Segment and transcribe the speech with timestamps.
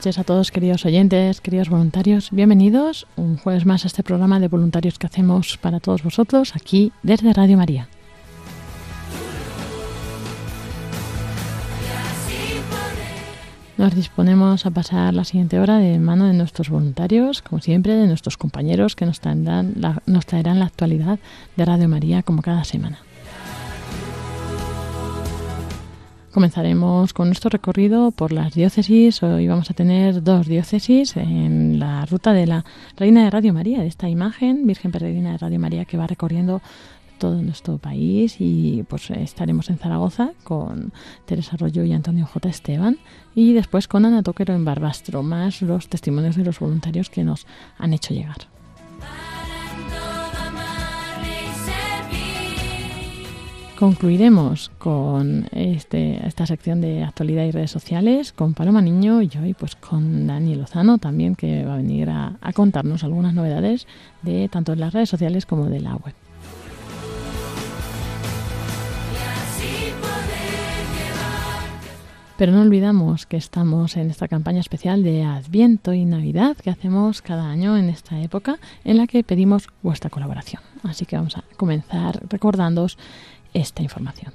[0.00, 2.30] Noches a todos, queridos oyentes, queridos voluntarios.
[2.30, 6.90] Bienvenidos un jueves más a este programa de voluntarios que hacemos para todos vosotros aquí
[7.02, 7.86] desde Radio María.
[13.76, 18.06] Nos disponemos a pasar la siguiente hora de mano de nuestros voluntarios, como siempre, de
[18.06, 19.74] nuestros compañeros que nos traerán
[20.06, 21.18] nos traerán la actualidad
[21.58, 23.00] de Radio María como cada semana.
[26.32, 29.20] Comenzaremos con nuestro recorrido por las diócesis.
[29.24, 32.64] Hoy vamos a tener dos diócesis en la ruta de la
[32.96, 36.62] Reina de Radio María, de esta imagen, Virgen Peregrina de Radio María, que va recorriendo
[37.18, 40.92] todo nuestro país y pues estaremos en Zaragoza con
[41.26, 42.48] Teresa Arroyo y Antonio J.
[42.48, 42.98] Esteban
[43.34, 47.48] y después con Ana Toquero en Barbastro, más los testimonios de los voluntarios que nos
[47.76, 48.59] han hecho llegar.
[53.80, 59.54] Concluiremos con este, esta sección de actualidad y redes sociales con Paloma Niño y hoy
[59.54, 63.86] pues con Daniel Lozano también que va a venir a, contarnos algunas novedades
[64.20, 66.14] de tanto en las redes sociales como de la web.
[72.36, 77.22] Pero no olvidamos que estamos en esta campaña especial de Adviento y Navidad que hacemos
[77.22, 80.60] cada año en esta época en la que pedimos vuestra colaboración.
[80.82, 82.96] Así que vamos a comenzar recordándoos
[83.52, 84.32] esta información.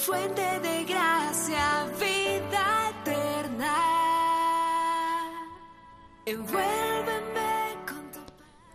[0.00, 3.76] Fuente de gracia, vida eterna.
[6.24, 6.42] Tu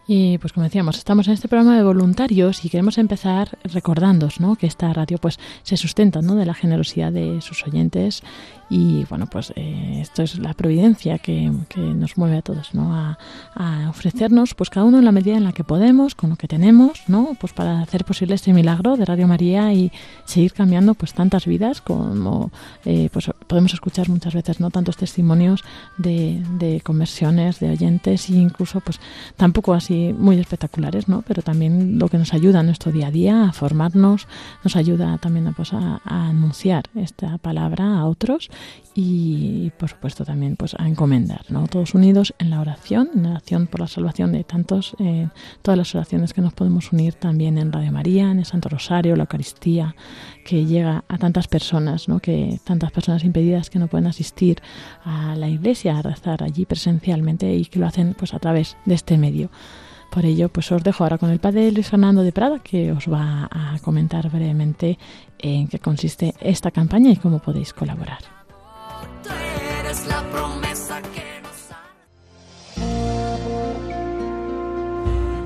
[0.07, 4.55] Y pues como decíamos, estamos en este programa de voluntarios y queremos empezar recordándoos ¿no?
[4.55, 6.35] que esta radio pues se sustenta ¿no?
[6.35, 8.21] de la generosidad de sus oyentes
[8.67, 12.95] y bueno pues eh, esto es la providencia que, que nos mueve a todos ¿no?
[12.95, 13.19] a,
[13.53, 16.47] a ofrecernos pues cada uno en la medida en la que podemos con lo que
[16.47, 19.91] tenemos no pues para hacer posible este milagro de Radio María y
[20.25, 22.51] seguir cambiando pues tantas vidas como
[22.85, 25.63] eh, pues podemos escuchar muchas veces no tantos testimonios
[25.97, 28.99] de, de conversiones de oyentes e incluso pues
[29.37, 33.11] tampoco así muy espectaculares no pero también lo que nos ayuda en nuestro día a
[33.11, 34.27] día a formarnos
[34.63, 38.49] nos ayuda también pues, a, anunciar esta palabra a otros
[38.93, 43.31] y por supuesto también pues a encomendar no todos unidos en la oración en la
[43.31, 45.27] oración por la salvación de tantos eh,
[45.61, 49.15] todas las oraciones que nos podemos unir también en Radio María en el Santo Rosario
[49.15, 49.95] la Eucaristía
[50.45, 54.61] que llega a tantas personas no que tantas personas impedidas que no pueden asistir
[55.03, 58.95] a la iglesia a rezar allí presencialmente y que lo hacen pues a través de
[58.95, 59.49] este medio
[60.15, 63.11] por ello, pues os dejo ahora con el padre Luis Fernando de Prada, que os
[63.11, 64.97] va a comentar brevemente
[65.37, 68.19] en qué consiste esta campaña y cómo podéis colaborar.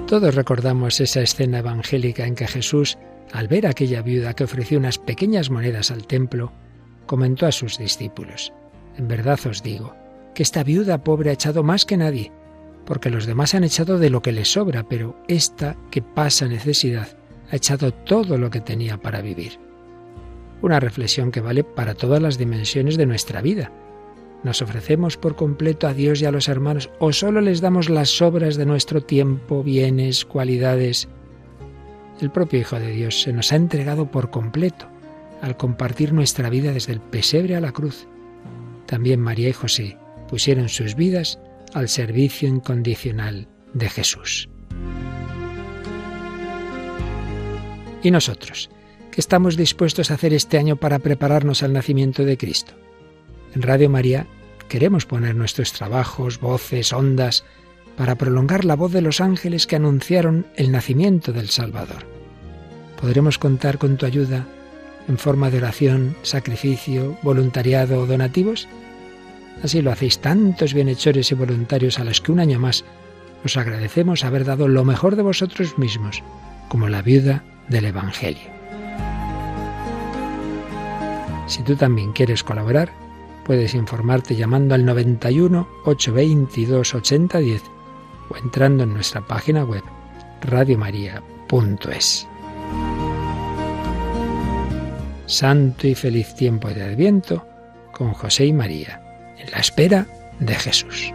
[0.06, 3.00] Todos recordamos esa escena evangélica en que Jesús,
[3.34, 6.52] al ver a aquella viuda que ofreció unas pequeñas monedas al templo,
[7.08, 8.54] comentó a sus discípulos,
[8.98, 9.96] En verdad os digo,
[10.36, 12.32] que esta viuda pobre ha echado más que nadie,
[12.90, 17.08] porque los demás han echado de lo que les sobra, pero esta que pasa necesidad
[17.52, 19.60] ha echado todo lo que tenía para vivir.
[20.64, 23.72] una reflexión que vale para todas las dimensiones de nuestra vida.
[24.44, 28.10] ¿Nos ofrecemos por completo a Dios y a los hermanos o solo les damos las
[28.10, 31.08] sobras de nuestro tiempo, bienes, cualidades?
[32.20, 34.88] El propio Hijo de Dios se nos ha entregado por completo
[35.42, 38.08] al compartir nuestra vida desde el pesebre a la cruz.
[38.88, 39.98] También María y José
[40.28, 41.40] pusieron sus vidas
[41.74, 44.50] al servicio incondicional de Jesús.
[48.02, 48.70] ¿Y nosotros?
[49.12, 52.74] ¿Qué estamos dispuestos a hacer este año para prepararnos al nacimiento de Cristo?
[53.54, 54.28] En Radio María
[54.70, 57.44] queremos poner nuestros trabajos, voces, ondas,
[57.98, 62.06] para prolongar la voz de los ángeles que anunciaron el nacimiento del Salvador.
[63.02, 64.48] ¿Podremos contar con tu ayuda
[65.10, 68.70] en forma de oración, sacrificio, voluntariado o donativos?
[69.64, 72.86] Así lo hacéis tantos bienhechores y voluntarios a los que un año más
[73.44, 76.24] os agradecemos haber dado lo mejor de vosotros mismos,
[76.68, 78.60] como la viuda del Evangelio.
[81.48, 82.92] Si tú también quieres colaborar,
[83.44, 87.64] puedes informarte llamando al 91 822 8010
[88.30, 89.84] o entrando en nuestra página web
[90.42, 92.28] radiomaria.es.
[95.26, 97.46] Santo y feliz tiempo de Adviento
[97.92, 99.02] con José y María,
[99.52, 100.06] la espera
[100.40, 101.14] de Jesús.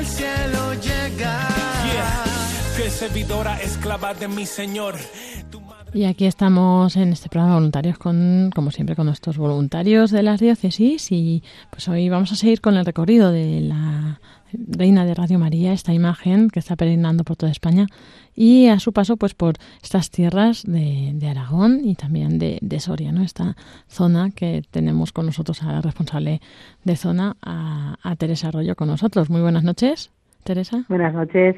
[0.00, 1.48] El cielo llega.
[2.76, 4.94] Fiel servidora, esclava de mi Señor.
[5.92, 10.38] Y aquí estamos en este programa voluntarios con, como siempre, con nuestros voluntarios de las
[10.38, 14.20] diócesis y pues hoy vamos a seguir con el recorrido de la
[14.52, 17.86] Reina de Radio María, esta imagen que está peregrinando por toda España
[18.36, 22.80] y a su paso pues por estas tierras de, de Aragón y también de, de,
[22.80, 23.22] Soria, ¿no?
[23.22, 23.56] Esta
[23.88, 26.40] zona que tenemos con nosotros a la responsable
[26.84, 29.28] de zona, a, a Teresa Arroyo con nosotros.
[29.28, 30.12] Muy buenas noches,
[30.44, 30.84] Teresa.
[30.88, 31.56] Buenas noches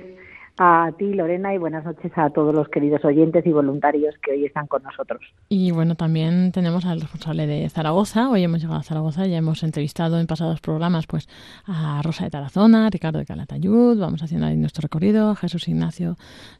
[0.58, 4.44] a ti, Lorena, y buenas noches a todos los queridos oyentes y voluntarios que hoy
[4.44, 5.20] están con nosotros.
[5.48, 8.28] Y bueno, también tenemos al responsable de Zaragoza.
[8.28, 11.28] Hoy hemos llegado a Zaragoza, ya hemos entrevistado en pasados programas pues
[11.66, 16.16] a Rosa de Tarazona, Ricardo de Calatayud, vamos haciendo ahí nuestro recorrido, Jesús Ignacio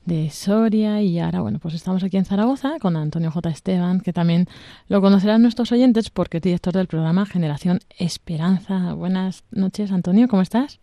[0.06, 3.50] de Soria y ahora, bueno, pues estamos aquí en Zaragoza con Antonio J.
[3.50, 4.46] Esteban, que también
[4.88, 8.94] lo conocerán nuestros oyentes porque es director del programa Generación Esperanza.
[8.94, 10.80] Buenas noches, Antonio, ¿cómo estás?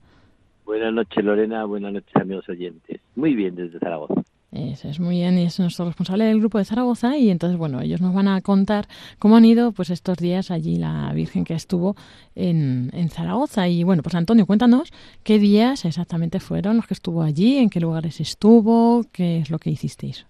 [0.69, 1.65] Buenas noches, Lorena.
[1.65, 3.01] Buenas noches, amigos oyentes.
[3.15, 4.21] Muy bien desde Zaragoza.
[4.51, 7.81] Eso es muy bien y es nuestro responsable del grupo de Zaragoza y entonces bueno
[7.81, 8.85] ellos nos van a contar
[9.17, 11.95] cómo han ido pues estos días allí la Virgen que estuvo
[12.35, 14.93] en, en Zaragoza y bueno pues Antonio cuéntanos
[15.23, 19.57] qué días exactamente fueron los que estuvo allí en qué lugares estuvo qué es lo
[19.57, 20.27] que hicisteis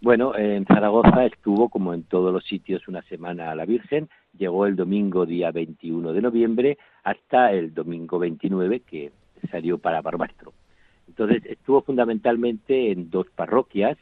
[0.00, 4.66] bueno en Zaragoza estuvo como en todos los sitios una semana a la Virgen llegó
[4.66, 9.12] el domingo día 21 de noviembre hasta el domingo 29 que
[9.48, 10.52] salió para Barbastro
[11.12, 13.98] entonces estuvo fundamentalmente en dos parroquias,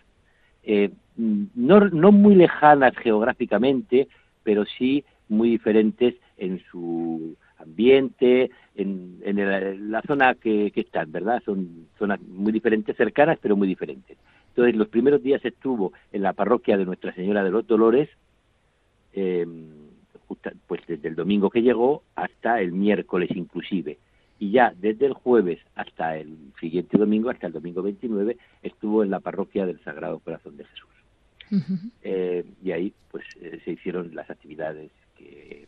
[0.63, 4.07] eh, no, muy lejanas geográficamente,
[4.45, 11.43] pero sí muy diferentes en su ambiente, en, en el, la zona que, están, ¿verdad?
[11.45, 14.17] Son zonas muy diferentes, cercanas, pero muy diferentes.
[14.51, 18.09] Entonces, los primeros días estuvo en la parroquia de Nuestra Señora de los Dolores,
[19.15, 19.47] eh,
[20.69, 23.99] pues desde el domingo que llegó hasta el miércoles inclusive
[24.41, 29.11] y ya desde el jueves hasta el siguiente domingo, hasta el domingo 29, estuvo en
[29.11, 30.89] la parroquia del Sagrado Corazón de Jesús.
[31.53, 31.91] Uh -huh.
[32.03, 35.67] eh, y ahí pues eh, se hicieron las actividades que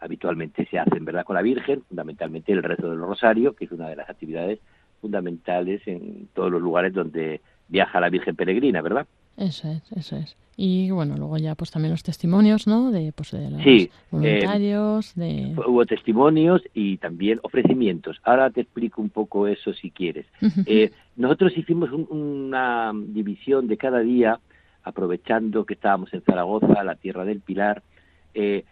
[0.00, 1.24] habitualmente se hacen, ¿verdad?
[1.24, 4.58] Con la Virgen, fundamentalmente el rezo del Rosario, que es una de las actividades
[5.00, 9.06] fundamentales en todos los lugares donde viaja la Virgen peregrina, ¿verdad?
[9.36, 10.36] Eso es, eso es.
[10.56, 12.90] Y bueno, luego ya pues también los testimonios, ¿no?
[12.90, 15.54] De, pues, de los sí, voluntarios, eh, de...
[15.66, 18.20] Hubo testimonios y también ofrecimientos.
[18.24, 20.26] Ahora te explico un poco eso si quieres.
[20.66, 24.38] Eh, nosotros hicimos un, una división de cada día,
[24.82, 27.82] aprovechando que estábamos en Zaragoza, la tierra del Pilar,
[28.34, 28.64] eh,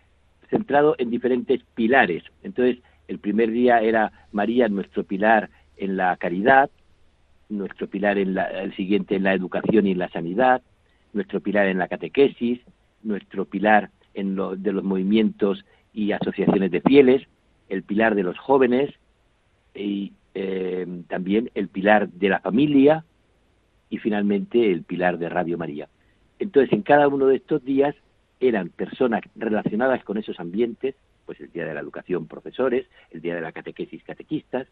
[0.50, 2.24] centrado en diferentes pilares.
[2.42, 6.70] Entonces, el primer día era María, nuestro pilar en la caridad,
[7.48, 10.62] nuestro pilar en la, el siguiente en la educación y en la sanidad,
[11.12, 12.60] nuestro pilar en la catequesis,
[13.02, 17.22] nuestro pilar en lo, de los movimientos y asociaciones de fieles,
[17.68, 18.94] el pilar de los jóvenes
[19.74, 23.04] y eh, también el pilar de la familia
[23.90, 25.88] y finalmente el pilar de Radio María.
[26.38, 27.94] Entonces, en cada uno de estos días
[28.40, 30.94] eran personas relacionadas con esos ambientes,
[31.26, 34.66] pues el día de la educación, profesores, el día de la catequesis, catequistas,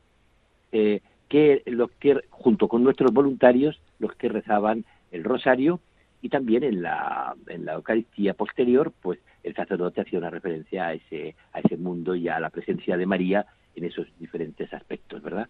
[0.73, 5.81] eh, que los que junto con nuestros voluntarios, los que rezaban el rosario
[6.23, 10.95] y también en la, en la Eucaristía posterior, pues el sacerdote hacía una referencia a
[10.95, 15.49] ese, a ese mundo y a la presencia de María en esos diferentes aspectos, ¿verdad?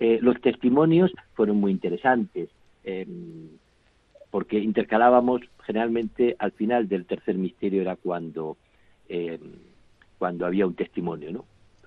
[0.00, 2.48] Eh, los testimonios fueron muy interesantes,
[2.84, 3.06] eh,
[4.30, 8.56] porque intercalábamos generalmente al final del tercer misterio era cuando,
[9.08, 9.40] eh,
[10.18, 11.44] cuando había un testimonio, ¿no?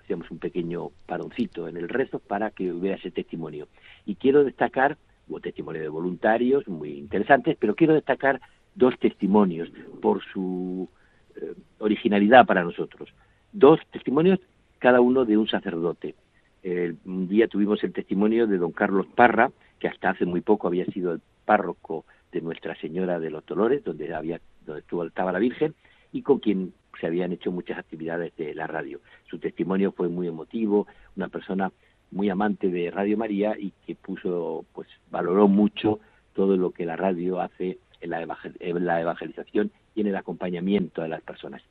[0.10, 3.68] Hacíamos un pequeño paroncito en el rezo para que hubiera ese testimonio.
[4.08, 4.98] Y quiero destacar,
[5.28, 8.42] hubo testimonio de voluntarios muy interesantes, pero quiero destacar
[8.74, 9.70] dos testimonios
[10.02, 10.90] por su
[11.36, 13.14] eh, originalidad para nosotros.
[13.52, 14.40] Dos testimonios,
[14.80, 16.16] cada uno de un sacerdote.
[16.64, 20.66] Eh, un día tuvimos el testimonio de don Carlos Parra, que hasta hace muy poco
[20.66, 25.32] había sido el párroco de Nuestra Señora de los Dolores, donde había donde estuvo, estaba
[25.32, 25.76] la Virgen,
[26.12, 29.00] y con quien se habían hecho muchas actividades de la radio.
[29.30, 31.72] Su testimonio fue muy emotivo, una persona
[32.12, 36.00] muy amante de Radio María y que puso, pues valoró mucho
[36.34, 41.02] todo lo que la radio hace en la, en la evangelización y en el acompañamiento
[41.02, 41.62] de las personas.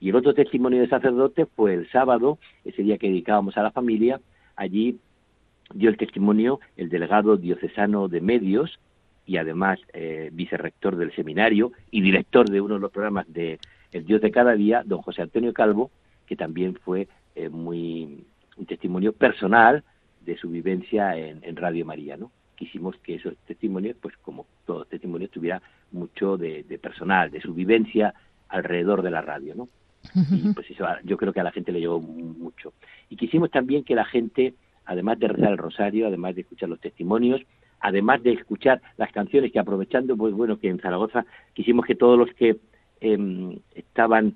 [0.00, 3.72] Y el otro testimonio de sacerdote fue el sábado, ese día que dedicábamos a la
[3.72, 4.20] familia,
[4.56, 4.98] allí
[5.74, 8.78] dio el testimonio el delegado diocesano de medios
[9.26, 13.58] y además eh, vicerrector del seminario y director de uno de los programas de
[13.92, 15.90] El Dios de cada día, don José Antonio Calvo,
[16.26, 18.24] que también fue eh, muy
[18.56, 19.84] un testimonio personal
[20.20, 22.30] de su vivencia en, en, Radio María, ¿no?
[22.56, 27.54] Quisimos que esos testimonios, pues como todos testimonios, tuviera mucho de, de, personal, de su
[27.54, 28.12] vivencia
[28.48, 29.68] alrededor de la radio, ¿no?
[30.14, 32.72] Y pues eso yo creo que a la gente le llegó mucho.
[33.10, 34.54] Y quisimos también que la gente,
[34.84, 37.42] además de rezar el rosario, además de escuchar los testimonios,
[37.80, 42.18] además de escuchar las canciones que aprovechando, pues bueno, que en Zaragoza quisimos que todos
[42.18, 42.56] los que
[43.00, 44.34] eh, estaban,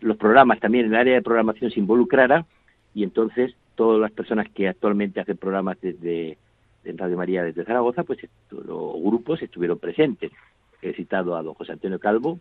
[0.00, 2.46] los programas también en el área de programación se involucraran
[2.94, 6.38] y entonces todas las personas que actualmente hacen programas desde
[6.84, 8.18] en Radio María desde Zaragoza, pues
[8.50, 10.32] los grupos estuvieron presentes.
[10.80, 12.38] He citado a don José Antonio Calvo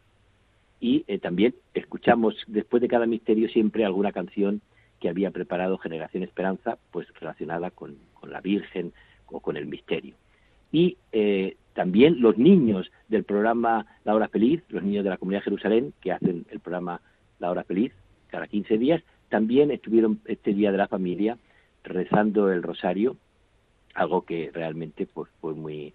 [0.79, 4.61] y eh, también escuchamos después de cada misterio siempre alguna canción
[5.01, 8.93] que había preparado Generación Esperanza, pues relacionada con, con la Virgen
[9.27, 10.15] o con el misterio
[10.71, 15.41] y eh, también los niños del programa La Hora Feliz, los niños de la Comunidad
[15.41, 17.01] de Jerusalén, que hacen el programa
[17.39, 17.93] La Hora Feliz
[18.27, 21.38] cada 15 días, también estuvieron este Día de la Familia
[21.83, 23.15] rezando el rosario,
[23.93, 25.93] algo que realmente pues, fue muy,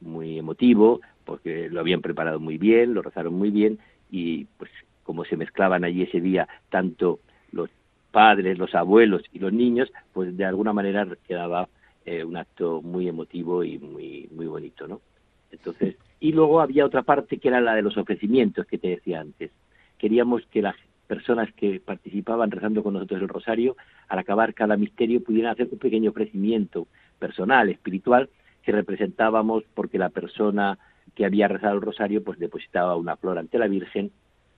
[0.00, 3.78] muy emotivo, porque lo habían preparado muy bien, lo rezaron muy bien,
[4.10, 4.70] y pues
[5.04, 7.20] como se mezclaban allí ese día tanto
[7.52, 7.70] los
[8.10, 11.68] padres, los abuelos y los niños, pues de alguna manera quedaba
[12.04, 15.00] eh, un acto muy emotivo y muy muy bonito, ¿no?
[15.50, 19.20] Entonces, y luego había otra parte que era la de los ofrecimientos que te decía
[19.20, 19.50] antes.
[19.98, 20.76] Queríamos que las
[21.06, 23.76] personas que participaban rezando con nosotros el rosario,
[24.08, 26.86] al acabar cada misterio, pudieran hacer un pequeño ofrecimiento
[27.18, 28.28] personal, espiritual,
[28.62, 30.78] que representábamos porque la persona
[31.14, 34.12] que había rezado el rosario pues depositaba una flor ante la Virgen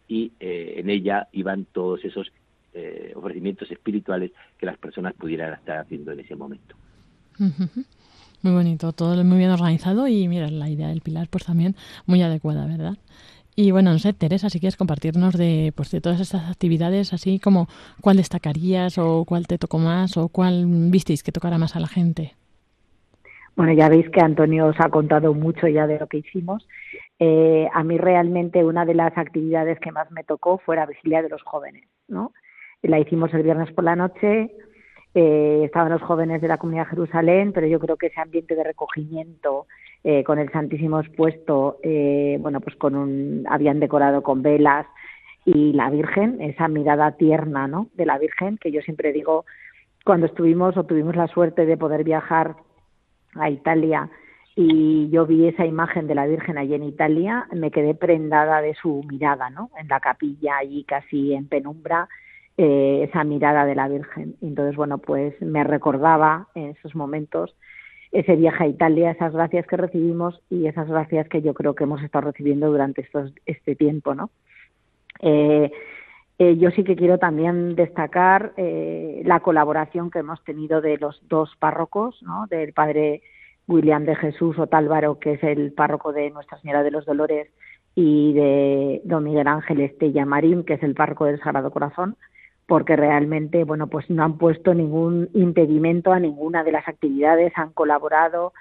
[0.09, 2.31] y eh, en ella iban todos esos
[2.75, 6.77] eh, ofrecimientos espirituales que las personas pudieran estar haciendo en ese momento.
[8.43, 12.23] Muy bonito, todo muy bien organizado y mira, la idea del pilar pues también muy
[12.23, 12.95] adecuada, ¿verdad?
[13.55, 17.39] Y bueno, no sé, Teresa, si quieres compartirnos de, pues, de todas estas actividades, así
[17.39, 17.69] como
[18.01, 21.87] cuál destacarías o cuál te tocó más o cuál visteis que tocara más a la
[21.87, 22.33] gente.
[23.55, 26.67] Bueno, ya veis que Antonio os ha contado mucho ya de lo que hicimos.
[27.19, 31.23] Eh, a mí realmente una de las actividades que más me tocó fue la vigilia
[31.23, 32.33] de los jóvenes, ¿no?
[32.81, 34.51] La hicimos el viernes por la noche,
[35.15, 38.55] eh, estaban los jóvenes de la Comunidad de Jerusalén, pero yo creo que ese ambiente
[38.55, 39.67] de recogimiento
[40.05, 44.87] eh, con el Santísimo expuesto, eh, bueno, pues con un, habían decorado con velas
[45.45, 47.89] y la Virgen, esa mirada tierna, ¿no?
[47.95, 49.45] De la Virgen, que yo siempre digo,
[50.05, 52.57] cuando estuvimos o tuvimos la suerte de poder viajar
[53.35, 54.11] a Italia
[54.55, 58.75] y yo vi esa imagen de la Virgen allí en Italia, me quedé prendada de
[58.75, 59.71] su mirada, ¿no?
[59.79, 62.09] En la capilla allí casi en penumbra,
[62.57, 64.37] eh, esa mirada de la Virgen.
[64.43, 67.55] Entonces, bueno, pues me recordaba en esos momentos
[68.13, 71.85] ese viaje a Italia, esas gracias que recibimos y esas gracias que yo creo que
[71.85, 74.31] hemos estado recibiendo durante estos, este tiempo, ¿no?
[75.21, 75.71] Eh,
[76.39, 81.23] eh, yo sí que quiero también destacar eh, la colaboración que hemos tenido de los
[81.29, 82.47] dos párrocos, ¿no?
[82.49, 83.23] Del padre
[83.69, 87.49] William de Jesús Otálvaro, que es el párroco de Nuestra Señora de los Dolores
[87.95, 92.17] y de don Miguel Ángel Estella Marín, que es el párroco del Sagrado Corazón,
[92.73, 97.75] porque realmente, bueno, pues no han puesto ningún impedimento a ninguna de las actividades, han
[97.75, 98.55] colaborado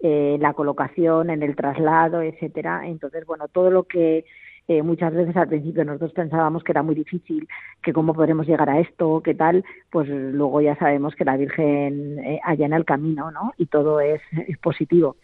[0.00, 2.86] eh, la colocación, en el traslado, etcétera.
[2.86, 4.24] Entonces, bueno, todo lo que
[4.68, 7.46] eh, muchas veces al principio nosotros pensábamos que era muy difícil,
[7.82, 12.20] que cómo podremos llegar a esto, qué tal, pues luego ya sabemos que la Virgen
[12.20, 13.52] eh, allana el camino, ¿no?
[13.58, 15.16] Y todo es, es positivo.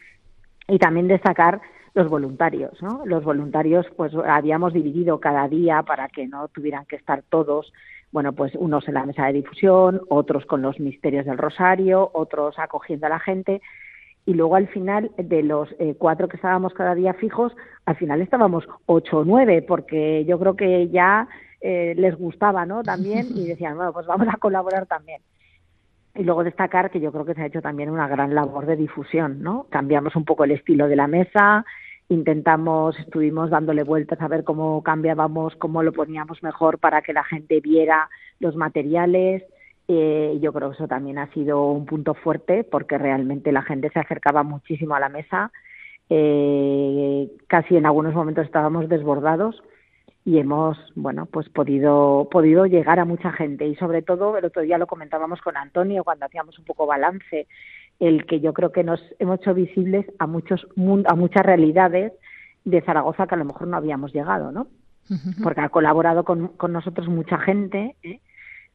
[0.69, 1.63] Y también destacar
[1.95, 3.07] los voluntarios, ¿no?
[3.07, 7.73] Los voluntarios, pues habíamos dividido cada día para que no tuvieran que estar todos,
[8.15, 12.57] bueno, pues unos en la mesa de difusión, otros con los misterios del rosario, otros
[12.61, 13.61] acogiendo a la gente,
[14.25, 17.57] y luego al final de los eh, cuatro que estábamos cada día fijos,
[17.87, 21.27] al final estábamos ocho o nueve, porque yo creo que ya
[21.61, 22.85] eh, les gustaba, ¿no?
[22.85, 25.21] También, y decían, bueno, pues vamos a colaborar también.
[26.15, 28.77] Y luego destacar que yo creo que se ha hecho también una gran labor de
[28.77, 29.67] difusión, ¿no?
[29.71, 31.67] Cambiamos un poco el estilo de la mesa,
[32.09, 37.25] intentamos, estuvimos dándole vueltas a ver cómo cambiábamos, cómo lo poníamos mejor para que la
[37.25, 38.09] gente viera
[38.41, 39.43] los materiales.
[39.89, 43.91] Eh, yo creo que eso también ha sido un punto fuerte porque realmente la gente
[43.91, 45.51] se acercaba muchísimo a la mesa.
[46.11, 49.63] Eh, casi en algunos momentos estábamos desbordados
[50.27, 54.63] y hemos bueno pues podido podido llegar a mucha gente y sobre todo el otro
[54.63, 57.47] día lo comentábamos con Antonio cuando hacíamos un poco balance
[58.01, 60.67] el que yo creo que nos hemos hecho visibles a muchos
[61.07, 62.13] a muchas realidades
[62.65, 64.67] de Zaragoza que a lo mejor no habíamos llegado no
[65.43, 68.21] porque ha colaborado con, con nosotros mucha gente ¿eh?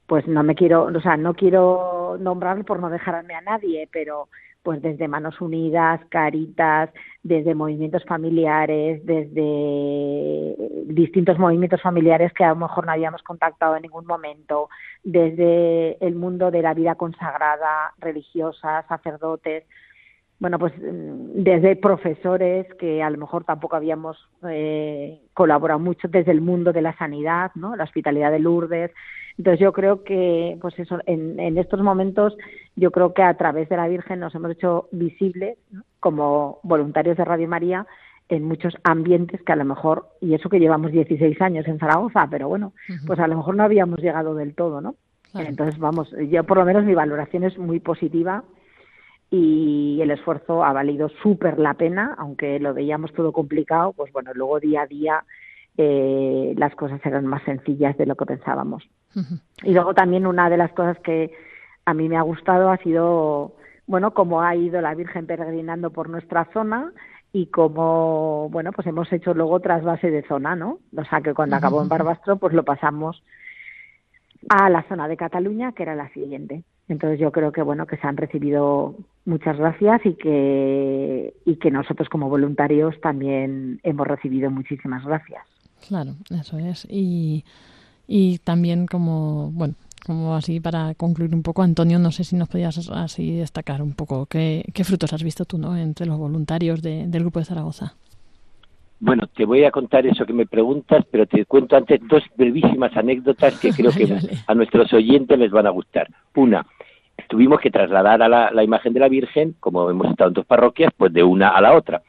[0.06, 4.30] pues no me quiero o sea no quiero nombrar por no dejarme a nadie pero
[4.64, 6.90] pues desde Manos Unidas, Caritas,
[7.24, 13.84] desde movimientos familiares, desde distintos movimientos familiares que a lo mejor no habíamos contactado en
[13.84, 14.70] ningún momento,
[15.04, 19.64] desde el mundo de la vida consagrada, religiosa, sacerdotes,
[20.40, 26.40] bueno, pues desde profesores que a lo mejor tampoco habíamos eh, colaborado mucho, desde el
[26.40, 27.76] mundo de la sanidad, ¿no?
[27.76, 28.92] La hospitalidad de Lourdes.
[29.38, 32.38] Entonces yo creo que, pues eso, en, en estos momentos
[32.80, 35.84] yo creo que a través de la Virgen nos hemos hecho visibles ¿no?
[36.00, 37.86] como voluntarios de Radio María
[38.30, 42.28] en muchos ambientes que a lo mejor, y eso que llevamos 16 años en Zaragoza,
[42.30, 42.74] pero bueno,
[43.08, 44.96] pues a lo mejor no habíamos llegado del todo, ¿no?
[45.32, 45.50] Claro.
[45.50, 48.44] Entonces, vamos, yo por lo menos mi valoración es muy positiva
[49.32, 54.32] y el esfuerzo ha valido súper la pena, aunque lo veíamos todo complicado, pues bueno,
[54.34, 55.24] luego día a día
[55.78, 58.88] eh, las cosas eran más sencillas de lo que pensábamos.
[59.64, 61.32] Y luego también una de las cosas que
[61.90, 63.56] a mí me ha gustado ha sido,
[63.88, 66.92] bueno, cómo ha ido la Virgen peregrinando por nuestra zona
[67.34, 70.80] y cómo, bueno, pues hemos hecho luego trasvase de zona, ¿no?
[70.96, 73.24] O sea, que cuando acabó en Barbastro, pues lo pasamos
[74.50, 76.64] a la zona de Cataluña, que era la siguiente.
[76.88, 81.72] Entonces yo creo que, bueno, que se han recibido muchas gracias y que, y que
[81.72, 85.44] nosotros como voluntarios también hemos recibido muchísimas gracias.
[85.88, 86.88] Claro, eso es.
[86.90, 87.46] Y,
[88.08, 92.50] y también como, bueno, como así para concluir un poco, Antonio, no sé si nos
[92.50, 95.76] podías así destacar un poco qué, qué frutos has visto tú, ¿no?
[95.78, 97.94] Entre los voluntarios de- del grupo de Zaragoza.
[99.02, 102.96] Bueno, te voy a contar eso que me preguntas, pero te cuento antes dos brevísimas
[102.98, 104.38] anécdotas que creo que Vale, vale.
[104.46, 106.08] a nuestros oyentes les van a gustar.
[106.36, 106.66] Una,
[107.30, 110.46] tuvimos que trasladar a la, la imagen de la Virgen, como hemos estado en dos
[110.46, 112.02] parroquias, pues de una a la otra.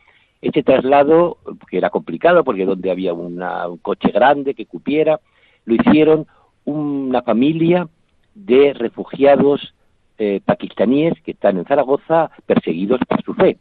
[0.43, 1.37] Este traslado,
[1.69, 5.21] que era complicado porque donde había una- un coche grande que cupiera,
[5.67, 6.27] lo hicieron
[6.65, 7.89] una familia
[8.35, 9.75] de refugiados
[10.19, 13.59] eh, pakistaníes que están en Zaragoza perseguidos por su fe.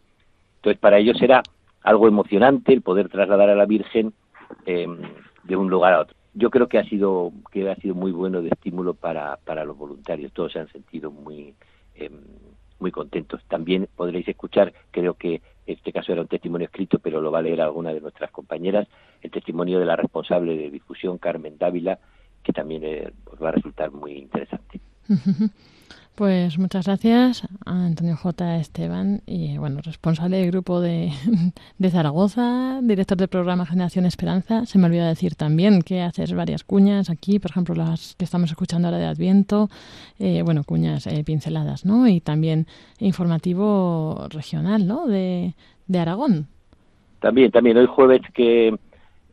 [0.57, 1.41] Entonces, para ellos era
[1.83, 4.13] algo emocionante el poder trasladar a la Virgen
[4.65, 4.88] eh,
[5.43, 6.15] de un lugar a otro.
[6.33, 9.77] Yo creo que ha sido que ha sido muy bueno de estímulo para, para los
[9.77, 10.31] voluntarios.
[10.33, 11.55] Todos se han sentido muy
[11.95, 12.12] eh,
[12.79, 13.41] muy contentos.
[13.47, 17.43] También podréis escuchar, creo que este caso era un testimonio escrito, pero lo va a
[17.43, 18.88] leer alguna de nuestras compañeras,
[19.21, 21.99] el testimonio de la responsable de difusión, Carmen Dávila,
[22.49, 24.81] que también eh, os va a resultar muy interesante.
[26.15, 28.57] Pues muchas gracias a Antonio J.
[28.57, 31.13] Esteban, y bueno, responsable del grupo de,
[31.77, 34.65] de Zaragoza, director del programa Generación Esperanza.
[34.65, 38.49] Se me olvidó decir también que haces varias cuñas aquí, por ejemplo, las que estamos
[38.49, 39.69] escuchando ahora de Adviento,
[40.19, 42.05] eh, bueno, cuñas eh, pinceladas, ¿no?
[42.05, 42.67] Y también
[42.99, 45.07] informativo regional, ¿no?
[45.07, 45.53] De,
[45.88, 46.47] de Aragón.
[47.21, 48.77] También, también hoy jueves que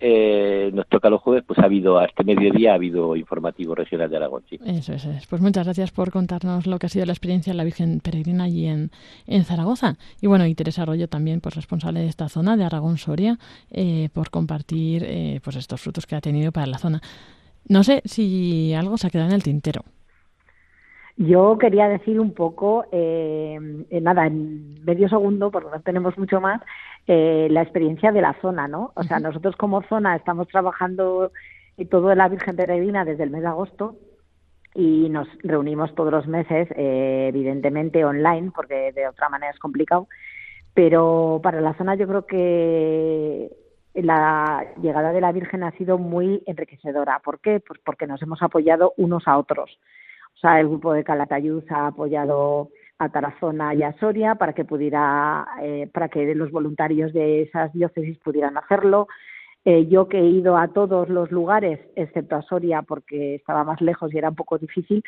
[0.00, 4.16] eh, nos toca los jueves, pues ha habido, hasta mediodía ha habido informativo regional de
[4.16, 4.58] Aragón, sí.
[4.64, 5.26] Eso es, es.
[5.26, 8.44] Pues muchas gracias por contarnos lo que ha sido la experiencia de la Virgen Peregrina
[8.44, 8.90] allí en,
[9.26, 9.96] en Zaragoza.
[10.20, 13.38] Y bueno, y Teresa Arroyo también, pues responsable de esta zona, de Aragón Soria,
[13.70, 17.00] eh, por compartir eh, pues estos frutos que ha tenido para la zona.
[17.68, 19.82] No sé si algo se ha quedado en el tintero.
[21.18, 26.42] Yo quería decir un poco, eh, eh, nada, en medio segundo, porque no tenemos mucho
[26.42, 26.60] más,
[27.06, 28.92] eh, la experiencia de la zona, ¿no?
[28.94, 31.30] O sea, nosotros como zona estamos trabajando
[31.90, 33.96] todo de la Virgen Peregrina desde el mes de agosto
[34.74, 40.08] y nos reunimos todos los meses, eh, evidentemente online, porque de otra manera es complicado.
[40.74, 43.50] Pero para la zona yo creo que
[43.94, 47.20] la llegada de la Virgen ha sido muy enriquecedora.
[47.20, 47.60] ¿Por qué?
[47.60, 49.78] Pues porque nos hemos apoyado unos a otros.
[50.34, 54.64] O sea, el grupo de Calatayud ha apoyado a Tarazona y a Soria para que
[54.64, 59.08] pudiera, eh, para que los voluntarios de esas diócesis pudieran hacerlo.
[59.64, 63.80] Eh, yo que he ido a todos los lugares, excepto a Soria porque estaba más
[63.80, 65.02] lejos y era un poco difícil,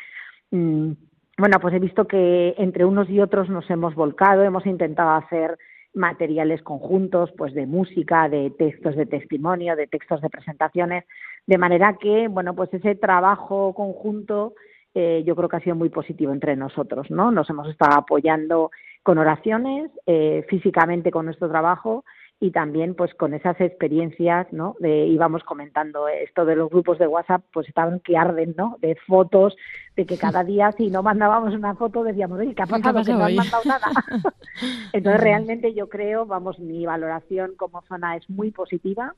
[0.51, 0.91] mm,
[1.37, 5.57] bueno, pues he visto que entre unos y otros nos hemos volcado, hemos intentado hacer
[5.93, 11.05] materiales conjuntos, pues de música, de textos de testimonio, de textos de presentaciones,
[11.47, 14.53] de manera que, bueno, pues ese trabajo conjunto
[14.95, 17.31] eh, yo creo que ha sido muy positivo entre nosotros, ¿no?
[17.31, 18.71] Nos hemos estado apoyando
[19.03, 22.03] con oraciones, eh, físicamente con nuestro trabajo
[22.41, 24.75] y también pues con esas experiencias, ¿no?
[24.79, 28.77] De íbamos comentando esto de los grupos de WhatsApp, pues estaban que arden, ¿no?
[28.81, 29.55] De fotos,
[29.95, 33.03] de que cada día si no mandábamos una foto decíamos, oye, ¿qué ha pasado?
[33.03, 33.87] Que no han mandado nada.
[34.93, 39.13] Entonces realmente yo creo, vamos, mi valoración como zona es muy positiva,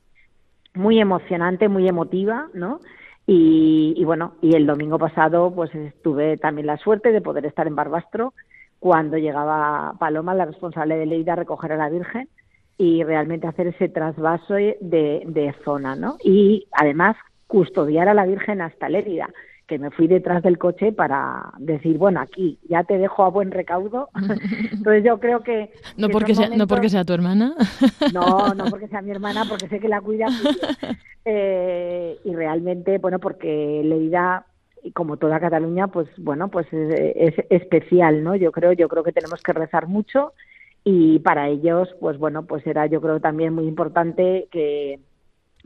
[0.73, 2.79] muy emocionante, muy emotiva, ¿no?
[3.33, 5.71] Y, y bueno, y el domingo pasado pues
[6.03, 8.33] tuve también la suerte de poder estar en Barbastro
[8.77, 12.27] cuando llegaba Paloma, la responsable de Leida, a recoger a la Virgen
[12.77, 16.17] y realmente hacer ese trasvaso de, de zona, ¿no?
[16.21, 17.15] Y además
[17.47, 19.29] custodiar a la Virgen hasta Lérida,
[19.71, 23.51] que me fui detrás del coche para decir, bueno, aquí ya te dejo a buen
[23.51, 24.09] recaudo.
[24.73, 25.71] Entonces yo creo que...
[25.95, 27.55] No, que porque sea, no porque sea tu hermana.
[28.13, 30.67] no, no porque sea mi hermana, porque sé que la cuida mucho.
[31.23, 34.45] Eh, y realmente, bueno, porque Leida,
[34.83, 38.35] y como toda Cataluña, pues bueno, pues es, es especial, ¿no?
[38.35, 40.33] Yo creo, yo creo que tenemos que rezar mucho
[40.83, 44.99] y para ellos, pues bueno, pues era yo creo también muy importante que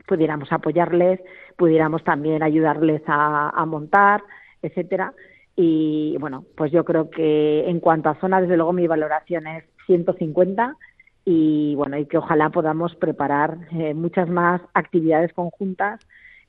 [0.06, 1.20] pudiéramos apoyarles,
[1.56, 4.22] pudiéramos también ayudarles a, a montar,
[4.62, 5.12] etcétera.
[5.56, 9.64] Y bueno, pues yo creo que en cuanto a zona, desde luego mi valoración es
[9.86, 10.76] 150
[11.24, 16.00] y bueno, y que ojalá podamos preparar eh, muchas más actividades conjuntas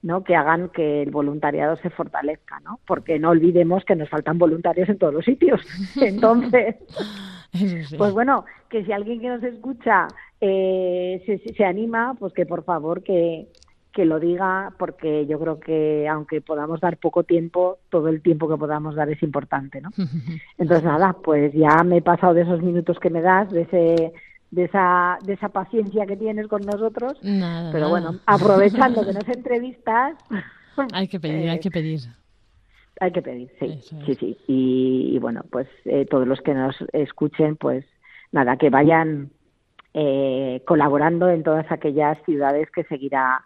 [0.03, 0.23] ¿no?
[0.23, 2.79] que hagan que el voluntariado se fortalezca, ¿no?
[2.85, 5.61] Porque no olvidemos que nos faltan voluntarios en todos los sitios.
[6.01, 6.75] Entonces,
[7.57, 7.97] sí.
[7.97, 10.07] pues bueno, que si alguien que nos escucha
[10.41, 13.47] eh, se, se- anima, pues que por favor que,
[13.91, 18.47] que lo diga, porque yo creo que aunque podamos dar poco tiempo, todo el tiempo
[18.47, 19.89] que podamos dar es importante, ¿no?
[20.57, 24.13] Entonces nada, pues ya me he pasado de esos minutos que me das, de ese
[24.49, 27.99] de esa de esa paciencia que tienes con nosotros, Nada, pero nada.
[28.11, 30.15] bueno, aprovechando que nos entrevistas,
[30.93, 31.99] Hay que pedir, hay que pedir.
[32.99, 34.05] Hay que pedir, sí, Eso es.
[34.05, 34.37] sí, sí.
[34.47, 37.85] Y, y bueno, pues eh, todos los que nos escuchen, pues
[38.31, 39.29] nada, que vayan
[39.93, 43.43] eh, colaborando en todas aquellas ciudades que seguirá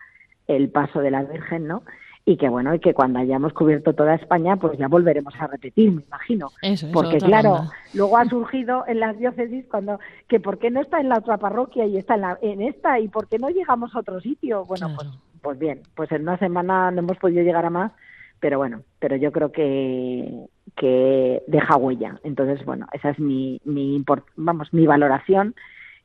[0.47, 1.83] el paso de la Virgen, ¿no?
[2.23, 5.91] Y que bueno, y que cuando hayamos cubierto toda España, pues ya volveremos a repetir,
[5.91, 6.49] me imagino.
[6.61, 7.61] Eso es, Porque claro,
[7.95, 11.37] luego ha surgido en las diócesis cuando que por qué no está en la otra
[11.37, 14.65] parroquia y está en, la, en esta y por qué no llegamos a otro sitio.
[14.65, 14.95] Bueno, Claro.
[15.11, 17.91] pues pues bien, pues en una semana no hemos podido llegar a más,
[18.41, 22.19] pero bueno, pero yo creo que que deja huella.
[22.23, 24.03] Entonces, bueno, esa es mi mi
[24.35, 25.55] vamos, mi valoración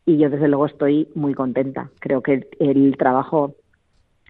[0.04, 1.90] y yo desde luego estoy muy contenta.
[1.98, 3.56] Creo que el, el trabajo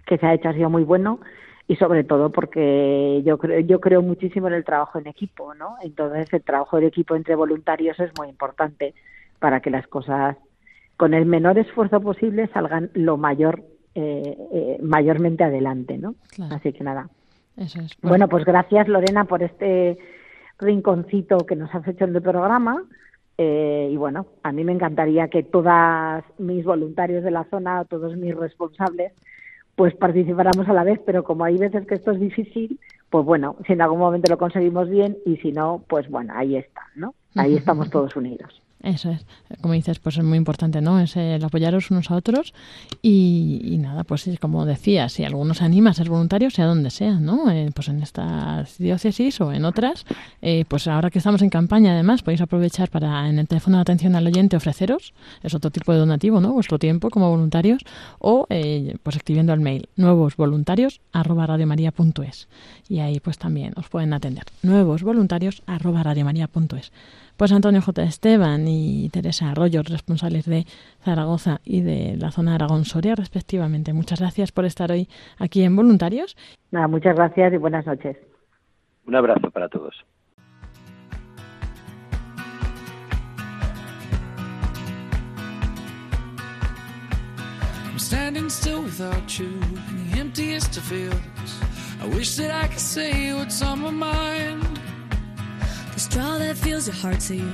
[0.07, 1.19] que se ha hecho ha sido muy bueno
[1.67, 5.75] y sobre todo porque yo creo yo creo muchísimo en el trabajo en equipo, ¿no?
[5.81, 8.95] Entonces el trabajo de equipo entre voluntarios es muy importante
[9.39, 10.37] para que las cosas
[10.95, 13.63] con el menor esfuerzo posible salgan lo mayor
[13.95, 16.15] eh, eh, mayormente adelante, ¿no?
[16.33, 16.55] Claro.
[16.55, 17.09] Así que nada.
[17.57, 17.91] Eso es.
[18.01, 19.97] Bueno, pues gracias Lorena por este
[20.59, 22.83] rinconcito que nos has hecho en el programa.
[23.37, 28.15] Eh, y bueno, a mí me encantaría que todas mis voluntarios de la zona, todos
[28.17, 29.13] mis responsables,
[29.75, 32.79] pues participáramos a la vez, pero como hay veces que esto es difícil,
[33.11, 36.55] pues bueno, si en algún momento lo conseguimos bien y si no, pues bueno, ahí
[36.55, 37.13] está, ¿no?
[37.35, 38.61] Ahí estamos todos unidos.
[38.83, 39.25] Eso es,
[39.61, 40.99] como dices, pues es muy importante, ¿no?
[40.99, 42.53] Es el apoyaros unos a otros
[43.01, 47.13] y, nada, pues como decía, si alguno se anima a ser voluntario, sea donde sea,
[47.13, 47.49] ¿no?
[47.49, 50.05] Eh, pues en estas diócesis o en otras,
[50.41, 53.81] eh, pues ahora que estamos en campaña, además, podéis aprovechar para en el teléfono de
[53.81, 56.53] atención al oyente ofreceros, es otro tipo de donativo, ¿no?
[56.53, 57.81] Vuestro tiempo como voluntarios
[58.19, 61.47] o eh, pues escribiendo al mail nuevos voluntarios arroba
[62.89, 66.03] y ahí pues también os pueden atender nuevos voluntarios arroba
[67.37, 68.03] pues Antonio J.
[68.03, 70.65] Esteban y Teresa Arroyo, responsables de
[71.03, 73.93] Zaragoza y de la zona de Aragón-Soria, respectivamente.
[73.93, 76.35] Muchas gracias por estar hoy aquí en Voluntarios.
[76.71, 78.17] Nada, muchas gracias y buenas noches.
[79.05, 79.95] Un abrazo para todos.
[88.07, 89.47] standing still without you
[89.89, 91.59] in the emptiest of fields.
[92.01, 94.79] I wish that I could say what's on my mind.
[95.97, 97.49] The straw that fills your heart so you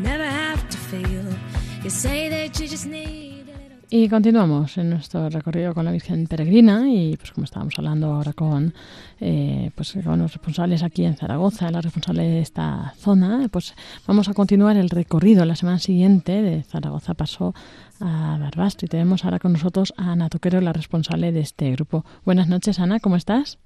[0.00, 1.24] never have to feel.
[1.82, 3.46] You say that you just need.
[3.90, 8.32] Y continuamos en nuestro recorrido con la Virgen Peregrina y pues como estábamos hablando ahora
[8.32, 8.74] con
[9.18, 13.74] eh, pues con los responsables aquí en Zaragoza, la responsable de esta zona, pues
[14.06, 17.56] vamos a continuar el recorrido la semana siguiente de Zaragoza pasó
[17.98, 22.04] a Barbastro y tenemos ahora con nosotros a Ana Toquero, la responsable de este grupo.
[22.24, 23.58] Buenas noches Ana, ¿cómo estás?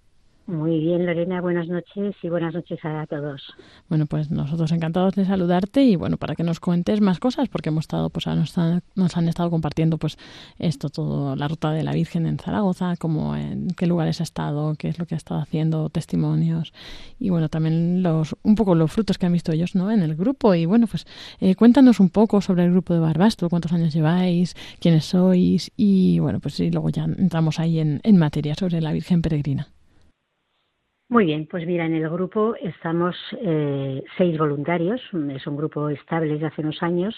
[0.46, 3.54] Muy bien, Lorena, buenas noches y buenas noches a todos.
[3.88, 7.70] Bueno, pues nosotros encantados de saludarte y bueno, para que nos cuentes más cosas, porque
[7.70, 10.18] hemos estado, pues nos han, nos han estado compartiendo pues
[10.58, 14.74] esto todo, la ruta de la Virgen en Zaragoza, como en qué lugares ha estado,
[14.74, 16.74] qué es lo que ha estado haciendo, testimonios
[17.18, 19.90] y bueno, también los, un poco los frutos que han visto ellos, ¿no?
[19.90, 21.06] En el grupo y bueno, pues
[21.40, 26.18] eh, cuéntanos un poco sobre el grupo de Barbastro, cuántos años lleváis, quiénes sois y
[26.18, 29.73] bueno, pues y luego ya entramos ahí en materia sobre la Virgen Peregrina.
[31.14, 35.00] Muy bien, pues mira, en el grupo estamos eh, seis voluntarios,
[35.30, 37.14] es un grupo estable desde hace unos años.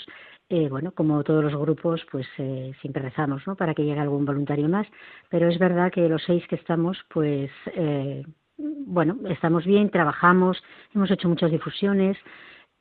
[0.51, 3.57] Eh, bueno, como todos los grupos, pues eh, siempre rezamos, ¿no?
[3.57, 4.87] Para que llegue algún voluntario más,
[5.31, 8.23] pero es verdad que los seis que estamos, pues, eh,
[8.59, 10.63] bueno, estamos bien, trabajamos,
[10.95, 12.19] hemos hecho muchas difusiones,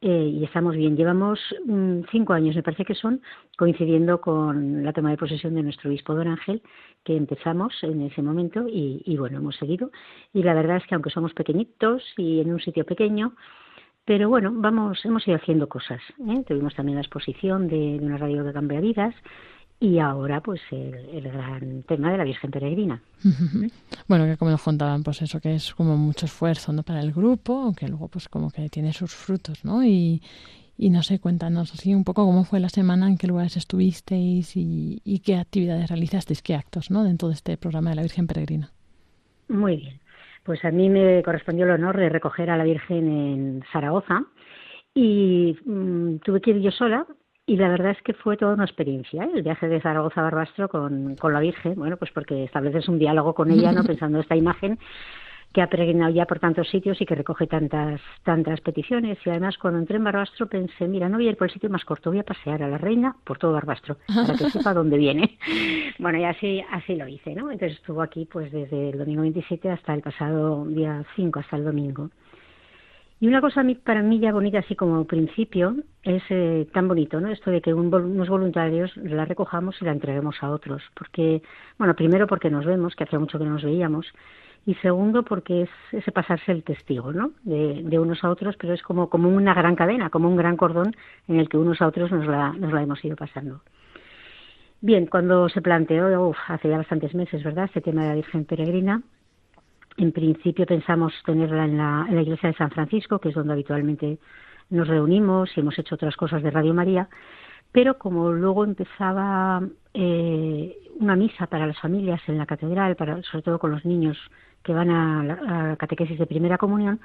[0.01, 0.95] eh, y estamos bien.
[0.95, 3.21] Llevamos mm, cinco años, me parece que son,
[3.57, 6.61] coincidiendo con la toma de posesión de nuestro obispo Don Ángel,
[7.03, 9.91] que empezamos en ese momento y, y, bueno, hemos seguido.
[10.33, 13.33] Y la verdad es que aunque somos pequeñitos y en un sitio pequeño,
[14.05, 16.01] pero bueno, vamos, hemos ido haciendo cosas.
[16.29, 16.43] ¿eh?
[16.47, 19.15] Tuvimos también la exposición de, de una radio que cambia vidas
[19.79, 23.01] y ahora pues el, el, gran tema de la Virgen Peregrina.
[24.07, 26.83] Bueno, que como nos contaban, pues eso que es como mucho esfuerzo ¿no?
[26.83, 29.83] para el grupo, aunque luego pues como que tiene sus frutos, ¿no?
[29.83, 30.21] Y,
[30.77, 34.55] y no sé, cuéntanos así un poco cómo fue la semana, en qué lugares estuvisteis
[34.55, 37.03] y, y qué actividades realizasteis, qué actos, ¿no?
[37.03, 38.71] Dentro de este programa de la Virgen Peregrina.
[39.47, 39.99] Muy bien.
[40.43, 44.23] Pues a mí me correspondió el honor de recoger a la Virgen en Zaragoza
[44.93, 47.05] y mmm, tuve que ir yo sola
[47.47, 49.29] y la verdad es que fue toda una experiencia, ¿eh?
[49.35, 52.97] el viaje de Zaragoza a Barbastro con, con la Virgen, bueno, pues porque estableces un
[52.97, 53.83] diálogo con ella, ¿no?
[53.85, 54.79] Pensando esta imagen
[55.53, 59.17] que ha peregrinado ya por tantos sitios y que recoge tantas tantas peticiones.
[59.25, 61.69] Y además, cuando entré en Barbastro, pensé, mira, no voy a ir por el sitio
[61.69, 64.97] más corto, voy a pasear a la reina por todo Barbastro, para que sepa dónde
[64.97, 65.37] viene.
[65.97, 67.49] Bueno, y así, así lo hice, ¿no?
[67.49, 71.63] Entonces estuvo aquí pues desde el domingo 27 hasta el pasado día 5, hasta el
[71.63, 72.09] domingo.
[73.25, 77.29] Y una cosa para mí ya bonita, así como principio, es eh, tan bonito, ¿no?
[77.29, 80.83] Esto de que un, unos voluntarios la recojamos y la entreguemos a otros.
[80.93, 81.41] Porque,
[81.79, 84.05] bueno, primero porque nos vemos, que hacía mucho que no nos veíamos,
[84.67, 87.31] y segundo porque es ese pasarse el testigo, ¿no?
[87.41, 90.95] De, unos a otros, pero es como, como una gran cadena, como un gran cordón
[91.27, 93.61] en el que unos a otros nos la, nos la hemos ido pasando.
[94.81, 98.45] Bien, cuando se planteó, uf, hace ya bastantes meses, ¿verdad?, este tema de la Virgen
[98.45, 99.01] Peregrina,
[99.97, 103.53] en principio pensamos tenerla en la, en la iglesia de San Francisco, que es donde
[103.53, 104.19] habitualmente
[104.69, 107.07] nos reunimos y hemos hecho otras cosas de Radio María,
[107.71, 109.61] pero como luego empezaba
[109.93, 114.17] eh, una misa para las familias en la catedral, para, sobre todo con los niños
[114.63, 116.99] que van a la, a catequesis de primera comunión,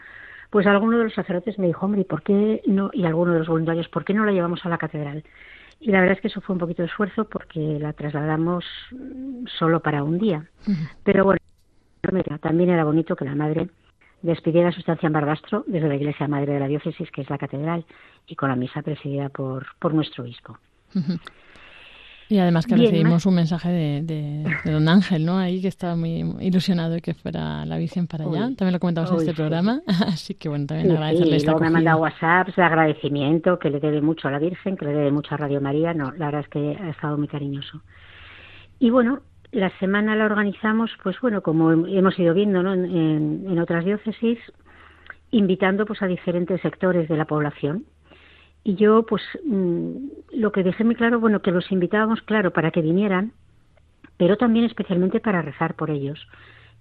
[0.49, 2.91] pues alguno de los sacerdotes me dijo, hombre, ¿y por qué no?
[2.93, 5.23] Y alguno de los voluntarios, ¿por qué no la llevamos a la catedral?
[5.81, 8.65] Y la verdad es que eso fue un poquito de esfuerzo porque la trasladamos
[9.59, 10.45] solo para un día.
[11.05, 11.40] Pero bueno,
[12.41, 13.69] también era bonito que la madre
[14.23, 17.39] despidiera su estancia en Barbastro desde la iglesia madre de la diócesis, que es la
[17.39, 17.85] catedral,
[18.27, 20.59] y con la misa presidida por, por nuestro obispo.
[20.95, 21.21] Uh -huh.
[22.31, 25.37] Y además que Bien, recibimos un mensaje de, de, de, don Ángel, ¿no?
[25.37, 28.47] Ahí que estaba muy ilusionado de que fuera la Virgen para allá.
[28.47, 29.37] Uy, también lo comentamos uy, en este sí.
[29.37, 29.81] programa.
[30.07, 31.37] Así que bueno, también sí, agradecerle sí.
[31.39, 34.77] esta Luego me ha mandado WhatsApps de agradecimiento, que le debe mucho a la Virgen,
[34.77, 35.93] que le debe mucho a Radio María.
[35.93, 37.83] No, la verdad es que ha estado muy cariñoso.
[38.79, 42.73] Y bueno, la semana la organizamos, pues bueno, como hemos ido viendo ¿no?
[42.73, 44.39] en, otras diócesis,
[45.31, 47.85] invitando pues a diferentes sectores de la población.
[48.63, 49.97] Y yo, pues, mmm,
[50.35, 53.33] lo que dejé muy claro, bueno, que los invitábamos, claro, para que vinieran,
[54.17, 56.29] pero también especialmente para rezar por ellos.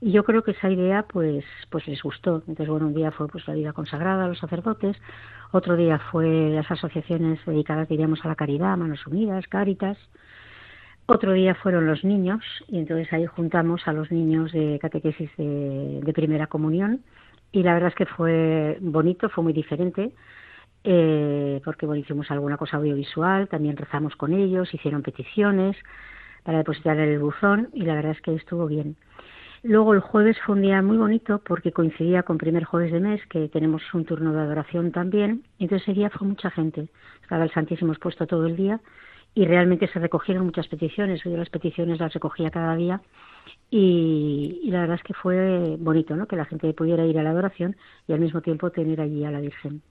[0.01, 2.37] Y yo creo que esa idea, pues, pues les gustó.
[2.47, 4.97] Entonces, bueno, un día fue pues la vida consagrada a los sacerdotes,
[5.51, 9.97] otro día fue las asociaciones dedicadas, diríamos, a la caridad, Manos Unidas, Cáritas,
[11.11, 16.11] otro día fueron los niños, y entonces ahí juntamos a los niños de catequesis de,
[16.13, 17.01] primera comunión,
[17.51, 20.11] y la verdad es que fue bonito, fue muy diferente,
[20.83, 25.75] eh, porque bueno, hicimos alguna cosa audiovisual, también rezamos con ellos, hicieron peticiones
[26.43, 28.95] para depositar en el buzón, y la verdad es que estuvo bien.
[29.61, 33.21] Luego el jueves fue un día muy bonito porque coincidía con primer jueves de mes,
[33.27, 35.43] que tenemos un turno de adoración también.
[35.59, 36.87] Entonces ese día fue mucha gente.
[37.21, 38.79] Estaba el Santísimo expuesto todo el día
[39.39, 41.23] y realmente se recogieron muchas peticiones.
[41.23, 42.99] Yo las peticiones las recogía cada día
[43.71, 46.27] y, y la verdad es que fue bonito, ¿no?
[46.27, 49.31] Que la gente pudiera ir a la adoración y al mismo tiempo tener allí a
[49.31, 49.81] la Virgen.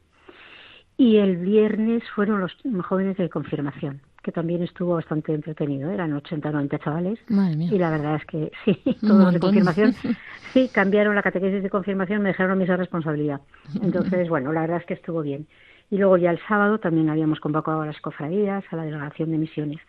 [0.98, 2.52] Y el viernes fueron los
[2.86, 5.90] jóvenes de confirmación, que también estuvo bastante entretenido.
[5.90, 7.18] Eran 80 o 90 chavales.
[7.28, 7.70] Madre mía.
[7.72, 9.94] Y la verdad es que sí, todos los de confirmación.
[10.52, 13.40] Sí, cambiaron la catequesis de confirmación, me dejaron a mí esa responsabilidad.
[13.82, 15.46] Entonces, bueno, la verdad es que estuvo bien.
[15.90, 19.38] Y luego ya el sábado también habíamos convocado a las cofradías, a la delegación de
[19.38, 19.80] misiones.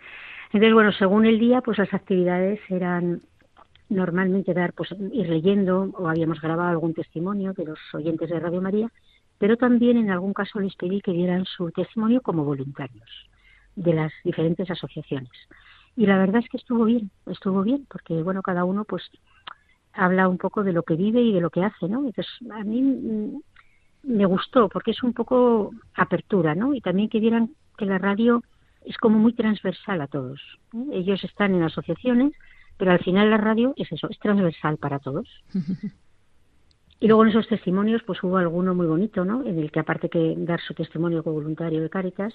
[0.47, 3.21] Entonces, bueno, según el día, pues las actividades eran
[3.89, 8.61] normalmente dar, pues ir leyendo o habíamos grabado algún testimonio de los oyentes de Radio
[8.61, 8.91] María,
[9.37, 13.09] pero también en algún caso les pedí que dieran su testimonio como voluntarios
[13.75, 15.31] de las diferentes asociaciones.
[15.95, 19.03] Y la verdad es que estuvo bien, estuvo bien, porque bueno, cada uno pues
[19.93, 22.05] habla un poco de lo que vive y de lo que hace, ¿no?
[22.05, 23.41] Entonces, a mí
[24.09, 26.73] me gustó porque es un poco apertura, ¿no?
[26.73, 28.43] Y también que vieran que la radio
[28.83, 30.41] es como muy transversal a todos.
[30.73, 30.85] ¿eh?
[30.93, 32.33] Ellos están en asociaciones,
[32.77, 35.27] pero al final la radio es eso, es transversal para todos.
[37.01, 39.45] Y luego en esos testimonios, pues hubo alguno muy bonito, ¿no?
[39.45, 42.33] En el que aparte que dar su testimonio como voluntario de Cáritas,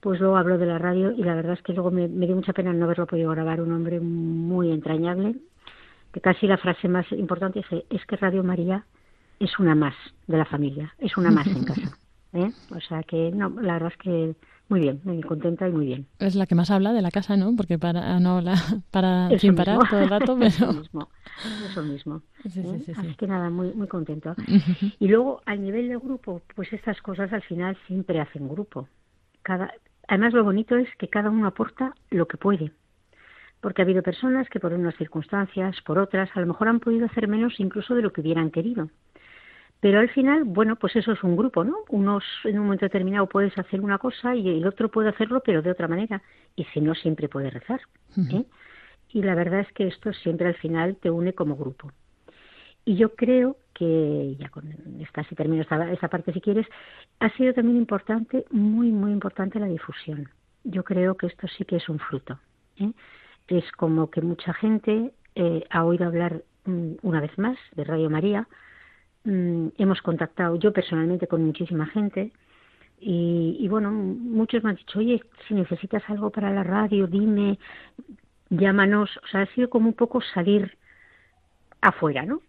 [0.00, 2.36] pues luego habló de la radio y la verdad es que luego me, me dio
[2.36, 5.36] mucha pena no haberlo podido grabar, un hombre muy entrañable,
[6.12, 8.84] que casi la frase más importante es, es que Radio María
[9.40, 9.94] es una más
[10.26, 11.96] de la familia, es una más en casa.
[12.32, 12.50] ¿eh?
[12.70, 14.34] O sea que, no, la verdad es que
[14.68, 16.06] muy bien, muy contenta y muy bien.
[16.18, 17.54] Es la que más habla de la casa, ¿no?
[17.54, 18.54] Porque para no habla
[18.90, 19.64] para Eso sin mismo.
[19.64, 21.08] parar todo el rato, Eso pero mismo,
[21.70, 22.22] eso mismo.
[22.48, 22.78] Sí, ¿eh?
[22.78, 22.92] sí, sí.
[22.96, 24.34] Así que nada, muy, muy contento.
[24.98, 28.88] Y luego, al nivel de grupo, pues estas cosas al final siempre hacen grupo.
[29.42, 29.72] Cada,
[30.08, 32.72] además, lo bonito es que cada uno aporta lo que puede.
[33.60, 37.06] Porque ha habido personas que por unas circunstancias, por otras, a lo mejor han podido
[37.06, 38.90] hacer menos incluso de lo que hubieran querido.
[39.80, 41.76] Pero al final, bueno, pues eso es un grupo, ¿no?
[41.88, 45.62] Unos en un momento determinado puedes hacer una cosa y el otro puede hacerlo, pero
[45.62, 46.22] de otra manera.
[46.54, 47.80] Y si no, siempre puede rezar.
[48.32, 48.44] ¿eh?
[49.10, 51.92] Y la verdad es que esto siempre al final te une como grupo.
[52.84, 56.66] Y yo creo que, ya con esta, si termino esta, esta parte si quieres,
[57.18, 60.30] ha sido también importante, muy, muy importante la difusión.
[60.64, 62.38] Yo creo que esto sí que es un fruto.
[62.78, 62.92] ¿eh?
[63.48, 68.08] Es como que mucha gente eh, ha oído hablar mm, una vez más de Radio
[68.08, 68.48] María.
[69.26, 72.32] Mm, hemos contactado yo personalmente con muchísima gente
[73.00, 77.58] y, y bueno, muchos me han dicho, oye, si necesitas algo para la radio, dime,
[78.50, 79.10] llámanos.
[79.24, 80.78] O sea, ha sido como un poco salir
[81.80, 82.40] afuera, ¿no?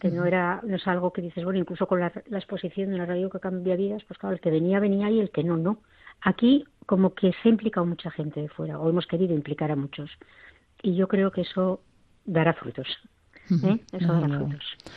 [0.00, 2.96] que no era no es algo que dices bueno incluso con la, la exposición de
[2.96, 5.58] la radio que cambia vidas pues claro el que venía venía y el que no
[5.58, 5.82] no
[6.22, 9.76] aquí como que se ha implicado mucha gente de fuera o hemos querido implicar a
[9.76, 10.10] muchos
[10.82, 11.82] y yo creo que eso
[12.24, 12.88] dará frutos
[13.52, 13.80] ¿eh?
[13.92, 14.06] eso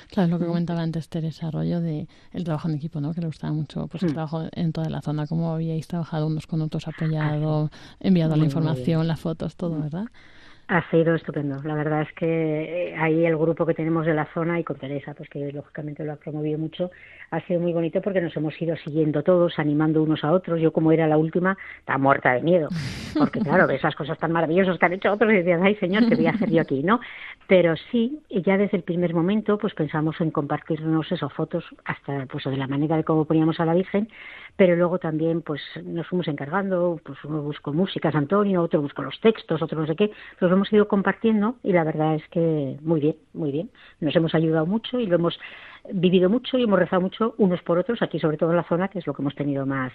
[0.09, 3.13] Claro, es lo que comentaba antes Teresa Arroyo de el trabajo en equipo, ¿no?
[3.13, 4.13] Que le gustaba mucho, pues el Mm.
[4.13, 8.45] trabajo en toda la zona, cómo habíais trabajado unos con otros, apoyado, enviado Muy, la
[8.45, 9.07] información, bien.
[9.07, 10.05] las fotos, todo, ¿verdad?
[10.67, 11.61] Ha sido estupendo.
[11.63, 14.77] La verdad es que eh, ahí el grupo que tenemos de la zona y con
[14.77, 16.89] Teresa, pues que lógicamente lo ha promovido mucho,
[17.31, 20.61] ha sido muy bonito porque nos hemos ido siguiendo todos, animando unos a otros.
[20.61, 22.69] Yo como era la última, estaba muerta de miedo,
[23.17, 26.15] porque claro, esas cosas tan maravillosas que han hecho otros y decías, ay señor, ¿qué
[26.15, 26.81] voy a hacer yo aquí?
[26.81, 27.01] ¿no?
[27.47, 32.45] Pero sí, ya desde el primer momento, pues pensamos en compartirnos esas fotos hasta pues
[32.45, 34.07] de la manera de cómo poníamos a la Virgen,
[34.55, 39.19] pero luego también pues nos fuimos encargando, pues uno buscó músicas, Antonio, otro buscó los
[39.19, 40.11] textos, otro no sé qué,
[40.55, 43.69] hemos ido compartiendo y la verdad es que muy bien, muy bien.
[43.99, 45.39] Nos hemos ayudado mucho y lo hemos
[45.91, 48.87] vivido mucho y hemos rezado mucho unos por otros, aquí sobre todo en la zona,
[48.87, 49.91] que es lo que hemos tenido más,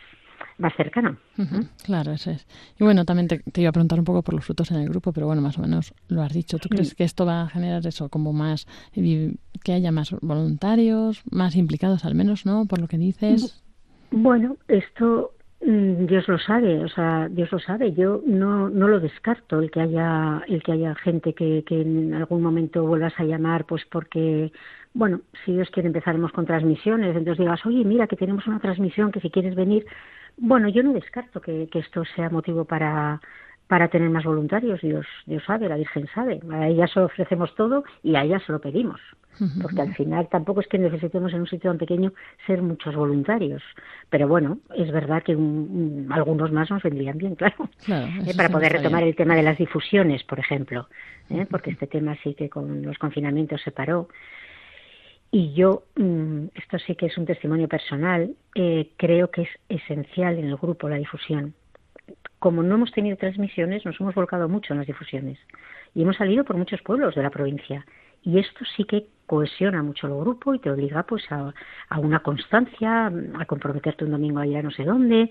[0.59, 1.17] más cercano.
[1.39, 2.47] Ujú, Claro, eso es.
[2.79, 4.89] Y bueno, también te, te iba a preguntar un poco por los frutos en el
[4.89, 6.59] grupo, pero bueno, más o menos lo has dicho.
[6.59, 11.23] ¿Tú crees que esto va a generar eso, como más, eh, que haya más voluntarios,
[11.31, 12.67] más implicados al menos, ¿no?
[12.67, 13.63] Por lo que dices.
[14.11, 17.93] Bueno, esto Dios lo sabe, o sea, Dios lo sabe.
[17.93, 22.15] Yo no, no lo descarto el que haya el que haya gente que, que en
[22.15, 24.53] algún momento vuelvas a llamar, pues porque,
[24.95, 29.11] bueno, si Dios quiere empezaremos con transmisiones, entonces digas, oye, mira que tenemos una transmisión
[29.11, 29.85] que si quieres venir,
[30.37, 33.21] bueno, yo no descarto que, que esto sea motivo para
[33.67, 34.81] para tener más voluntarios.
[34.81, 36.41] Dios, Dios sabe, la Virgen sabe.
[36.51, 39.01] A ella se lo ofrecemos todo y a ella se lo pedimos
[39.63, 42.13] porque al final tampoco es que necesitemos en un sitio tan pequeño
[42.47, 43.63] ser muchos voluntarios.
[44.11, 47.69] Pero bueno, es verdad que un- un- algunos más nos vendrían bien, claro.
[47.85, 49.11] Claro, Eh, para poder retomar bien.
[49.11, 50.89] el tema de las difusiones, por ejemplo,
[51.31, 51.47] ¿eh?
[51.51, 54.09] porque este tema sí que con los confinamientos se paró.
[55.31, 60.39] Y yo, mm, esto sí que es un testimonio personal, eh, creo que es esencial
[60.39, 61.55] en el grupo la difusión.
[62.39, 65.39] Como no hemos tenido transmisiones, nos hemos volcado mucho en las difusiones
[65.95, 67.85] y hemos salido por muchos pueblos de la provincia
[68.29, 71.55] Y esto sí que cohesiona mucho el grupo y te obliga pues a,
[71.99, 75.31] una constancia, a comprometerte un domingo a no sé dónde.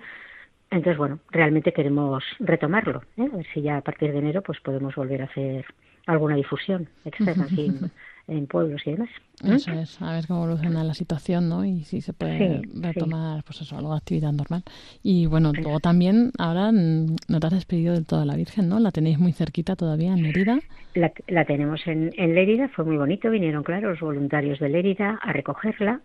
[0.72, 3.04] Entonces, bueno, realmente queremos retomarlo.
[3.18, 3.30] ¿eh?
[3.32, 5.64] A ver si ya a partir de enero pues podemos volver a hacer
[6.08, 7.72] alguna difusión externa así
[8.28, 9.10] en, pueblos y demás.
[9.44, 11.64] Eso es, a ver cómo evoluciona la situación, ¿no?
[11.64, 14.64] Y si se puede Sí, retomar, pues eso, algo de actividad normal.
[15.04, 18.80] Y bueno, luego también, ahora mm, no te has despedido del todo la Virgen, ¿no?
[18.80, 20.60] La tenéis muy cerquita todavía en Mérida.
[20.96, 25.20] La, la tenemos en, en Lérida, fue muy bonito, vinieron, claro, los voluntarios de Lérida
[25.22, 26.02] a recogerla.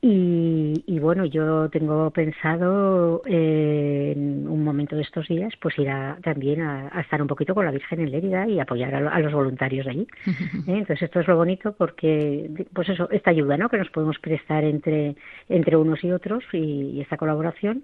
[0.00, 5.90] Y, y bueno, yo tengo pensado eh, en un momento de estos días, pues ir
[5.90, 9.00] a, también a, a estar un poquito con la Virgen en Lérida y apoyar a,
[9.00, 10.06] lo- a los voluntarios de allí.
[10.26, 10.78] ¿eh?
[10.78, 13.68] Entonces esto es lo bonito porque, pues eso, esta ayuda, ¿no?
[13.68, 15.16] Que nos podemos prestar entre,
[15.48, 16.58] entre unos y otros y,
[16.92, 17.82] y esta colaboración,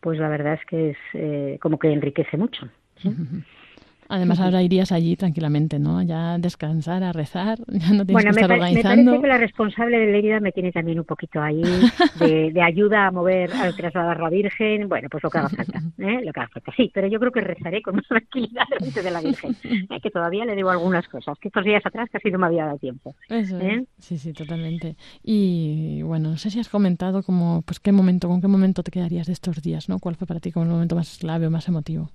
[0.00, 2.68] pues la verdad es que es eh, como que enriquece mucho.
[2.96, 3.08] ¿sí?
[4.08, 6.00] Además, ahora irías allí tranquilamente, ¿no?
[6.02, 9.04] Ya a descansar, a rezar, ya no tienes Bueno, que me, estar pa- me organizando.
[9.12, 11.62] parece que la responsable de Lérida me tiene también un poquito ahí
[12.20, 14.88] de, de ayuda a mover, al trasladar la Virgen.
[14.88, 16.20] Bueno, pues lo que haga falta, ¿eh?
[16.24, 16.72] lo que haga falta.
[16.76, 20.00] Sí, pero yo creo que rezaré con más tranquilidad delante de la Virgen, ¿eh?
[20.00, 22.78] que todavía le debo algunas cosas, que estos días atrás casi no me había dado
[22.78, 23.14] tiempo.
[23.28, 23.84] Eso ¿eh?
[23.98, 24.96] Sí, sí, totalmente.
[25.22, 28.90] Y bueno, no sé si has comentado como, pues qué momento, con qué momento te
[28.90, 29.98] quedarías de estos días, ¿no?
[29.98, 32.10] ¿Cuál fue para ti como el momento más clave o más emotivo?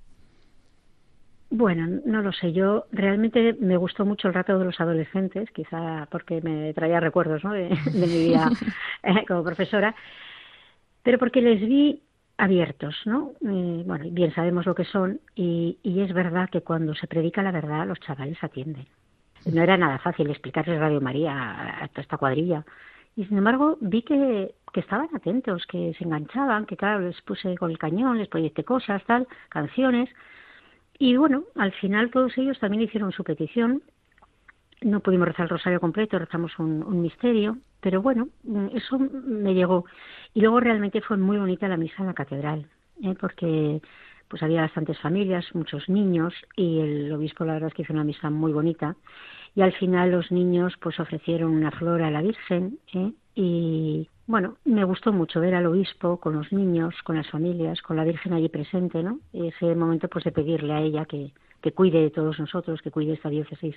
[1.54, 2.52] Bueno, no lo sé.
[2.54, 7.44] Yo realmente me gustó mucho el rato de los adolescentes, quizá porque me traía recuerdos
[7.44, 7.52] ¿no?
[7.52, 8.50] de, de mi vida
[9.02, 9.94] eh, como profesora,
[11.02, 12.00] pero porque les vi
[12.38, 13.32] abiertos, ¿no?
[13.42, 17.42] Eh, bueno, bien sabemos lo que son y, y es verdad que cuando se predica
[17.42, 18.86] la verdad los chavales atienden.
[19.44, 22.64] No era nada fácil explicarles Radio María a, a toda esta cuadrilla.
[23.14, 27.56] Y sin embargo vi que, que estaban atentos, que se enganchaban, que claro, les puse
[27.58, 30.08] con el cañón, les proyecté cosas, tal, canciones.
[30.98, 33.82] Y bueno, al final todos ellos también hicieron su petición.
[34.82, 39.54] No pudimos rezar el rosario completo, rezamos un, un misterio, pero bueno, mm, eso me
[39.54, 39.84] llegó.
[40.34, 42.66] Y luego realmente fue muy bonita la misa en la catedral,
[43.02, 43.14] ¿eh?
[43.20, 43.80] porque
[44.28, 48.04] pues había bastantes familias, muchos niños, y el obispo la verdad es que hizo una
[48.04, 48.96] misa muy bonita.
[49.54, 53.12] Y al final los niños pues ofrecieron una flor a la Virgen, ¿eh?
[53.34, 57.96] y bueno, me gustó mucho ver al obispo con los niños, con las familias, con
[57.96, 59.20] la Virgen allí presente, ¿no?
[59.32, 63.14] Ese momento pues de pedirle a ella que, que cuide de todos nosotros, que cuide
[63.14, 63.74] esta diócesis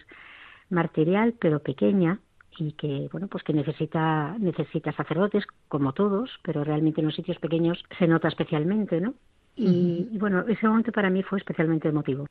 [0.70, 2.20] martirial, pero pequeña,
[2.58, 7.38] y que bueno pues que necesita necesita sacerdotes como todos pero realmente en los sitios
[7.40, 9.14] pequeños se nota especialmente no
[9.58, 12.28] y, y bueno ese momento para mí fue especialmente emotivo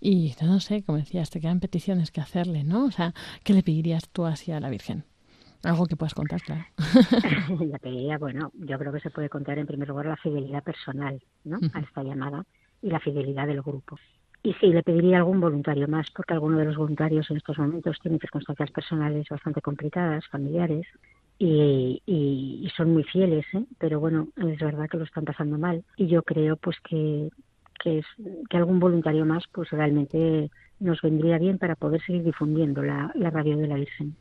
[0.00, 2.84] Y no sé, como decías, te quedan peticiones que hacerle, ¿no?
[2.84, 3.14] O sea,
[3.44, 5.04] ¿qué le pedirías tú así a la Virgen?
[5.62, 6.64] Algo que puedas contar, claro.
[7.82, 11.58] diría, bueno, yo creo que se puede contar en primer lugar la fidelidad personal, ¿no?
[11.72, 12.44] A esta llamada
[12.82, 13.98] y la fidelidad del grupo.
[14.42, 17.98] Y sí, le pediría algún voluntario más, porque alguno de los voluntarios en estos momentos
[18.00, 20.86] tiene circunstancias personales bastante complicadas, familiares,
[21.38, 23.64] y, y, y son muy fieles, ¿eh?
[23.78, 25.84] pero bueno, es verdad que lo están pasando mal.
[25.96, 27.28] Y yo creo pues que,
[27.82, 28.06] que, es,
[28.48, 33.30] que algún voluntario más pues realmente nos vendría bien para poder seguir difundiendo la, la
[33.30, 34.16] radio de la Virgen.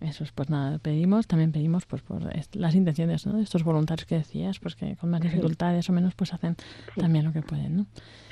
[0.00, 2.22] Eso es, pues nada, pedimos, también pedimos pues por
[2.54, 3.32] las intenciones ¿no?
[3.36, 5.28] de estos voluntarios que decías, pues que con más Sí.
[5.28, 6.56] dificultades o menos pues hacen
[6.96, 7.86] también lo que pueden, ¿no?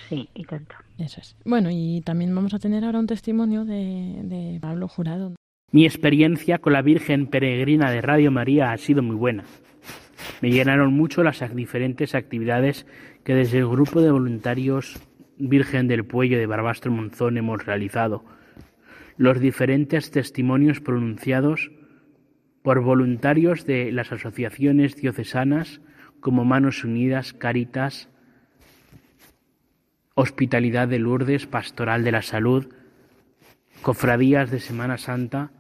[0.09, 0.75] Sí, y tanto.
[0.97, 1.37] Eso es.
[1.45, 5.35] Bueno, y también vamos a tener ahora un testimonio de, de Pablo Jurado.
[5.73, 9.45] Mi experiencia con la Virgen Peregrina de Radio María ha sido muy buena.
[10.41, 12.87] Me llenaron mucho las diferentes actividades
[13.25, 14.99] que desde el grupo de voluntarios
[15.37, 18.25] Virgen del Puello de Barbastro Monzón hemos realizado.
[19.19, 21.71] Los diferentes testimonios pronunciados
[22.63, 25.81] por voluntarios de las asociaciones diocesanas
[26.21, 28.09] como Manos Unidas, Caritas,
[30.15, 32.69] Hospitalidad de Lourdes, Pastoral de la Salud,
[33.83, 35.51] Cofradías de Semana Santa,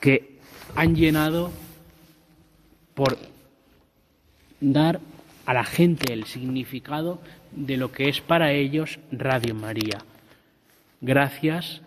[0.00, 0.38] que
[0.74, 1.50] han llenado
[2.94, 3.18] por
[4.60, 5.00] dar
[5.46, 7.20] a la gente el significado
[7.52, 9.98] de lo que es para ellos Radio María.
[11.00, 11.82] Gracias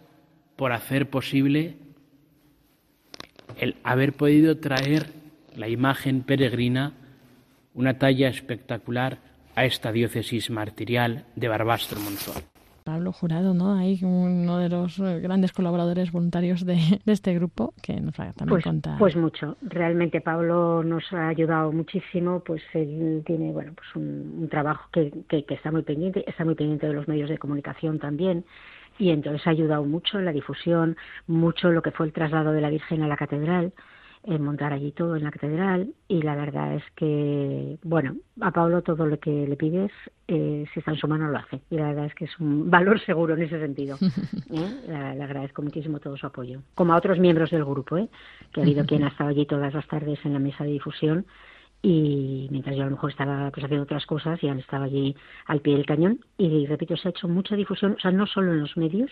[0.56, 1.76] por hacer posible
[3.60, 5.08] el haber podido traer
[5.56, 6.94] la imagen peregrina,
[7.74, 9.20] una talla espectacular,
[9.56, 12.42] a esta diócesis martirial de Barbastro Monzón.
[12.84, 13.76] Pablo Jurado, ¿no?
[13.76, 18.30] Ahí uno de los eh, grandes colaboradores voluntarios de, de este grupo que nos va
[18.30, 18.98] a también Pues, contar.
[18.98, 19.56] pues mucho.
[19.62, 22.42] Realmente Pablo nos ha ayudado muchísimo.
[22.44, 26.44] Pues él tiene bueno pues un, un trabajo que, que, que está muy pendiente, está
[26.44, 28.44] muy pendiente de los medios de comunicación también.
[29.00, 32.62] Y entonces ha ayudado mucho en la difusión, mucho lo que fue el traslado de
[32.62, 33.74] la Virgen a la catedral.
[34.26, 38.82] en montar allí todo en la catedral y la verdad es que, bueno, a Pablo
[38.82, 39.92] todo lo que le pides,
[40.30, 42.72] eh, si está en su mano lo hace y la verdad es que es un
[42.72, 43.98] valor seguro en ese sentido.
[44.50, 44.82] ¿eh?
[44.88, 46.62] Le, le agradezco muchísimo todo su apoyo.
[46.74, 48.08] Como a otros miembros del grupo, ¿eh?
[48.54, 51.26] que ha habido quien ha estado allí todas las tardes en la mesa de difusión
[51.86, 55.16] y mientras yo a lo mejor estaba pues haciendo otras cosas y han estado allí
[55.46, 58.54] al pie del cañón y repito se ha hecho mucha difusión o sea no solo
[58.54, 59.12] en los medios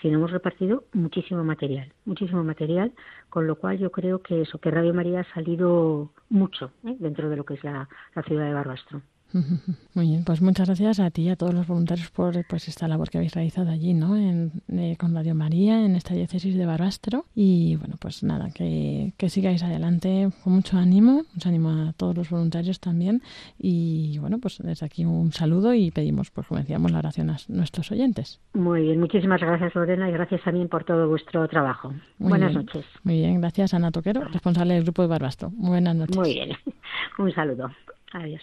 [0.00, 2.92] sino hemos repartido muchísimo material muchísimo material
[3.28, 6.96] con lo cual yo creo que eso que Radio María ha salido mucho ¿eh?
[7.00, 9.02] dentro de lo que es la, la ciudad de Barbastro
[9.94, 12.88] Muy bien, pues muchas gracias a ti y a todos los voluntarios por pues esta
[12.88, 14.16] labor que habéis realizado allí, ¿no?
[14.16, 17.26] En, eh, con Radio María, en esta diócesis de Barbastro.
[17.34, 22.16] Y bueno, pues nada, que, que sigáis adelante con mucho ánimo, mucho ánimo a todos
[22.16, 23.22] los voluntarios también.
[23.58, 27.36] Y bueno, pues desde aquí un saludo y pedimos, pues como decíamos, la oración a
[27.48, 28.40] nuestros oyentes.
[28.54, 32.64] muy bien muchísimas gracias Lorena y gracias también por todo vuestro trabajo Muy buenas bien.
[32.66, 35.50] noches Muy bien, gracias Ana Toquero, responsable del grupo de Barbastro.
[35.50, 36.16] Muy buenas noches.
[36.16, 36.50] muy bien
[37.18, 37.70] un saludo
[38.12, 38.42] adiós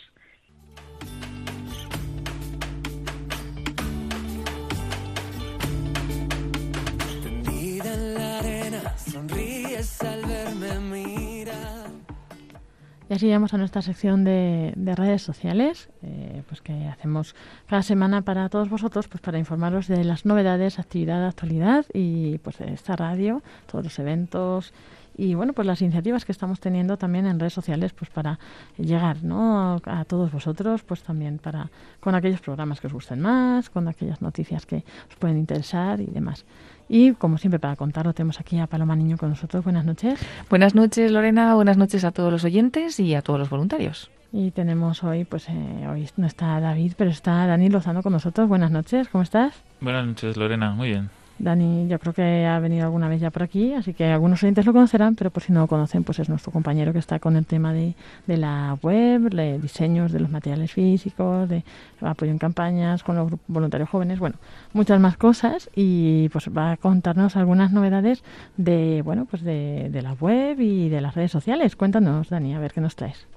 [13.10, 17.36] Y así llegamos a nuestra sección de, de redes sociales, eh, pues que hacemos
[17.68, 22.58] cada semana para todos vosotros, pues para informaros de las novedades, actividad, actualidad y pues
[22.58, 24.74] de esta radio, todos los eventos
[25.16, 28.40] y bueno, pues las iniciativas que estamos teniendo también en redes sociales, pues para
[28.78, 29.80] llegar, ¿no?
[29.86, 33.88] A, a todos vosotros, pues también para con aquellos programas que os gusten más, con
[33.88, 36.46] aquellas noticias que os pueden interesar y demás.
[36.90, 39.64] Y como siempre para contarlo tenemos aquí a Paloma Niño con nosotros.
[39.64, 40.20] Buenas noches.
[40.50, 41.56] Buenas noches, Lorena.
[41.56, 44.10] Buenas noches a todos los oyentes y a todos los voluntarios.
[44.32, 48.50] Y tenemos hoy, pues eh, hoy no está David, pero está Dani Lozano con nosotros.
[48.50, 49.54] Buenas noches, ¿cómo estás?
[49.80, 50.72] Buenas noches, Lorena.
[50.72, 51.10] Muy bien.
[51.40, 54.66] Dani, yo creo que ha venido alguna vez ya por aquí, así que algunos oyentes
[54.66, 57.36] lo conocerán, pero por si no lo conocen, pues es nuestro compañero que está con
[57.36, 57.96] el tema de,
[58.28, 61.64] de la web, de diseños de los materiales físicos, de
[62.02, 64.36] apoyo en campañas con los voluntarios jóvenes, bueno,
[64.74, 68.24] muchas más cosas y pues va a contarnos algunas novedades
[68.56, 71.76] de, bueno, pues de, de la web y de las redes sociales.
[71.76, 73.28] Cuéntanos, Dani, a ver qué nos traes.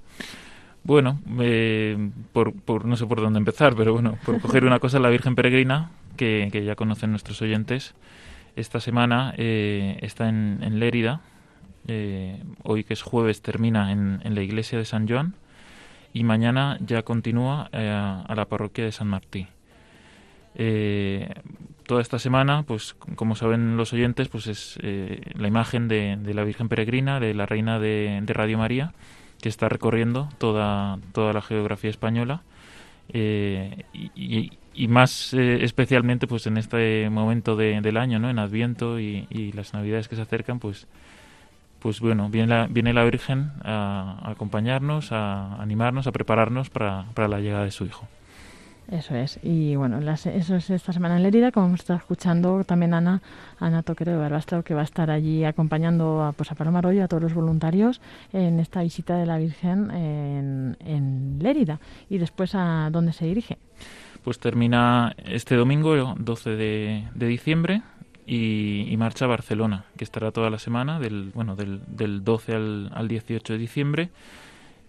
[0.85, 5.01] Bueno, eh, por, por no sé por dónde empezar, pero bueno, por coger una cosa,
[5.01, 7.95] la Virgen Peregrina, que, que ya conocen nuestros oyentes,
[8.57, 11.21] esta semana eh, está en, en Lérida.
[11.89, 15.35] Eh, hoy que es jueves termina en, en la iglesia de San Joan
[16.13, 19.47] y mañana ya continúa eh, a la parroquia de San Martí.
[20.57, 21.29] Eh,
[21.87, 26.35] toda esta semana, pues como saben los oyentes, pues es eh, la imagen de, de
[26.35, 28.93] la Virgen Peregrina, de la Reina de, de Radio María,
[29.41, 32.43] que está recorriendo toda, toda la geografía española
[33.11, 38.31] eh, y- y más eh, especialmente pues en este momento de- del año, ¿no?
[38.31, 40.87] En Adviento y, las Navidades que se acercan, pues
[41.81, 47.29] pues bueno, viene la, viene la Virgen a, acompañarnos, a animarnos, a prepararnos para, para
[47.29, 48.07] la llegada de su Hijo.
[48.91, 49.39] Eso es.
[49.43, 53.21] Y bueno, las- eso es esta semana en Lérida, como hemos estado escuchando también Ana,
[53.59, 57.03] Ana Toquero de Barbastro, que va a estar allí acompañando a, pues, a Paloma Arroyo
[57.05, 58.01] a todos los voluntarios
[58.33, 61.81] en esta visita de la Virgen en, en Lérida.
[62.09, 63.59] Y después, ¿a dónde se dirige?
[64.27, 67.83] Pues termina este domingo, 12 de, diciembre,
[68.27, 72.91] y, marcha a Barcelona, que estará toda la semana, del, bueno, del, del 12 al,
[72.93, 74.11] al 18 de diciembre.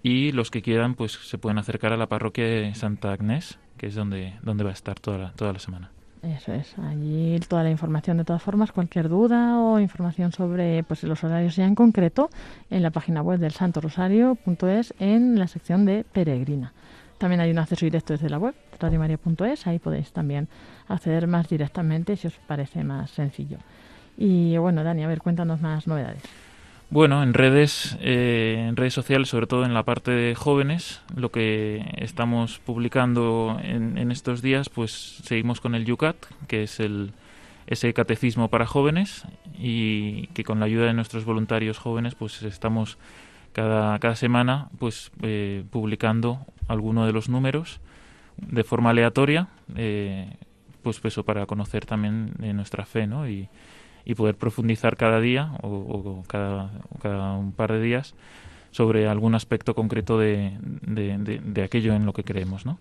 [0.01, 3.85] Y los que quieran, pues se pueden acercar a la parroquia de Santa Agnés, que
[3.85, 5.91] es donde, donde va a estar toda la, toda la semana.
[6.23, 11.03] Eso es, allí toda la información de todas formas, cualquier duda o información sobre pues
[11.03, 12.31] los horarios ya en concreto
[12.71, 16.73] en la página web del Santo Rosario.es en la sección de peregrina.
[17.19, 20.47] También hay un acceso directo desde la web, radiomaria.es, ahí podéis también
[20.88, 23.57] acceder más directamente si os parece más sencillo.
[24.17, 26.23] Y bueno, Dani, a ver, cuéntanos más novedades.
[26.89, 31.32] Bueno, en redes, eh, en redes sociales, sobre todo en la parte de jóvenes, lo
[31.32, 36.15] que estamos publicando en, en estos días, pues seguimos con el Yucat,
[36.47, 37.11] que es el
[37.67, 39.25] ese catecismo para jóvenes
[39.59, 42.97] y que con la ayuda de nuestros voluntarios jóvenes, pues estamos
[43.51, 47.82] cada, cada semana, pues eh, publicando alguno de los números
[48.38, 50.29] de forma aleatoria, eh,
[50.83, 53.27] pues eso para conocer también eh, nuestra fe, ¿no?
[53.29, 53.49] Y,
[54.05, 56.71] y poder profundizar cada día o, o cada,
[57.01, 58.15] cada un par de días
[58.71, 62.77] sobre algún aspecto concreto de, de, de- de aquello en lo que creemos, ¿no?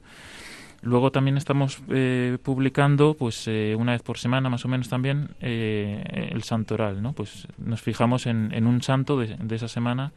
[0.83, 5.31] Luego también estamos eh, publicando, pues eh, una vez por semana más o menos también,
[5.41, 7.13] eh, el santoral, ¿no?
[7.13, 10.13] Pues nos fijamos en, en un santo de, de esa semana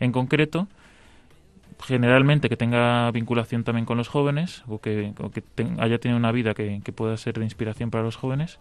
[0.00, 0.68] en concreto,
[1.86, 6.18] generalmente que tenga vinculación también con los jóvenes o que, o que ten- haya tenido
[6.18, 8.58] una vida que, que pueda ser de inspiración para los jóvenes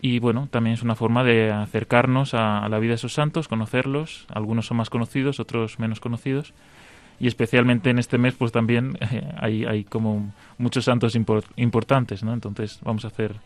[0.00, 3.46] y bueno, también es una forma de acercarnos a, a la vida de esos santos,
[3.46, 4.26] conocerlos.
[4.34, 6.54] Algunos son más conocidos, otros menos conocidos.
[7.20, 12.24] Y especialmente en este mes, pues también eh, hay, hay como muchos santos impor- importantes,
[12.24, 12.32] ¿no?
[12.32, 13.36] Entonces vamos a hacer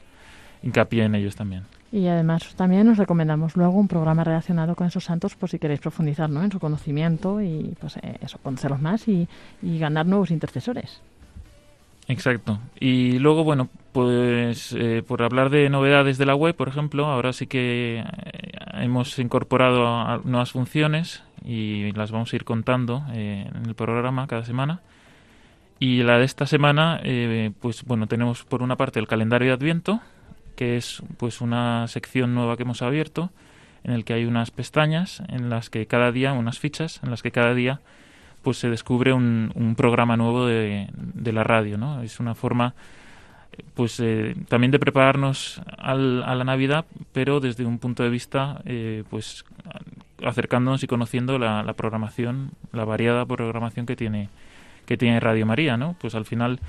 [0.62, 1.64] hincapié en ellos también.
[1.92, 5.80] Y además también os recomendamos luego un programa relacionado con esos santos por si queréis
[5.80, 6.42] profundizar ¿no?
[6.42, 9.28] en su conocimiento y pues eh, eso, conocerlos más y,
[9.62, 11.00] y ganar nuevos intercesores.
[12.08, 12.58] Exacto.
[12.78, 17.32] Y luego, bueno, pues eh, por hablar de novedades de la web, por ejemplo, ahora
[17.32, 18.04] sí que eh,
[18.74, 24.26] hemos incorporado a- nuevas funciones y las vamos a ir contando eh, en el programa
[24.28, 24.80] cada semana.
[25.78, 29.54] Y la de esta semana, eh, pues bueno, tenemos por una parte el calendario de
[29.54, 30.00] Adviento,
[30.56, 33.30] que es pues una sección nueva que hemos abierto,
[33.84, 37.22] en el que hay unas pestañas en las que cada día, unas fichas, en las
[37.22, 37.80] que cada día
[38.42, 42.02] pues se descubre un, un programa nuevo de, de la radio, ¿no?
[42.02, 42.74] Es una forma
[43.74, 48.60] pues eh, también de prepararnos al- a la Navidad, pero desde un punto de vista
[48.66, 49.44] eh, pues
[50.24, 54.28] acercándonos y conociendo la, la programación, la variada programación que tiene
[54.86, 55.96] que tiene Radio María, ¿no?
[56.00, 56.60] Pues al final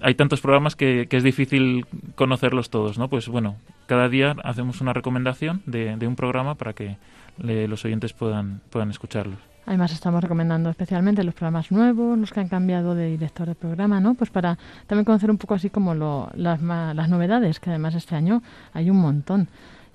[0.00, 3.08] hay tantos programas que, es difícil conocerlos todos, ¿no?
[3.08, 3.56] Pues bueno,
[3.86, 6.96] cada día hacemos una recomendación de, de un programa para que
[7.38, 9.38] le- los oyentes puedan, puedan escucharlos.
[9.64, 13.98] Además estamos recomendando especialmente los programas nuevos, los que han cambiado de director de programa,
[13.98, 14.14] ¿no?
[14.14, 14.56] Pues para
[14.86, 18.42] también conocer un poco así como lo, las, las novedades, que además este año
[18.74, 19.48] hay un montón.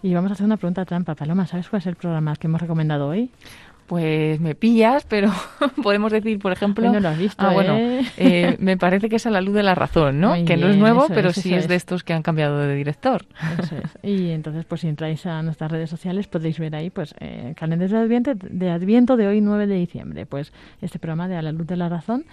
[0.03, 1.15] Y vamos a hacer una pregunta trampa.
[1.15, 3.29] Paloma, ¿sabes cuál es el programa que hemos recomendado hoy?
[3.91, 5.33] Pues me pillas, pero
[5.83, 6.89] podemos decir, por ejemplo...
[6.89, 8.05] No lo has visto, ah, bueno, ¿eh?
[8.15, 10.29] eh, me parece que es a la luz de la razón, ¿no?
[10.29, 11.81] Muy que no es nuevo, pero es, sí es de es.
[11.81, 13.25] estos que han cambiado de director.
[13.59, 13.97] Eso es.
[14.01, 17.97] Y entonces, pues si entráis a nuestras redes sociales, podéis ver ahí, pues, eh, calendario
[17.97, 20.25] de Adviento, de Adviento de hoy, 9 de diciembre.
[20.25, 22.23] Pues este programa de A la Luz de la Razón,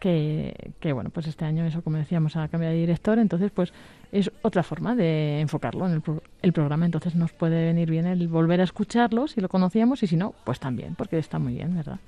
[0.00, 3.72] que, que bueno, pues este año, eso como decíamos, ha cambiado de director, entonces, pues
[4.14, 6.86] es otra forma de enfocarlo en el, pro- el programa.
[6.86, 10.34] Entonces nos puede venir bien el volver a escucharlo, si lo conocíamos, y si no,
[10.44, 11.98] pues también, porque está muy bien, ¿verdad?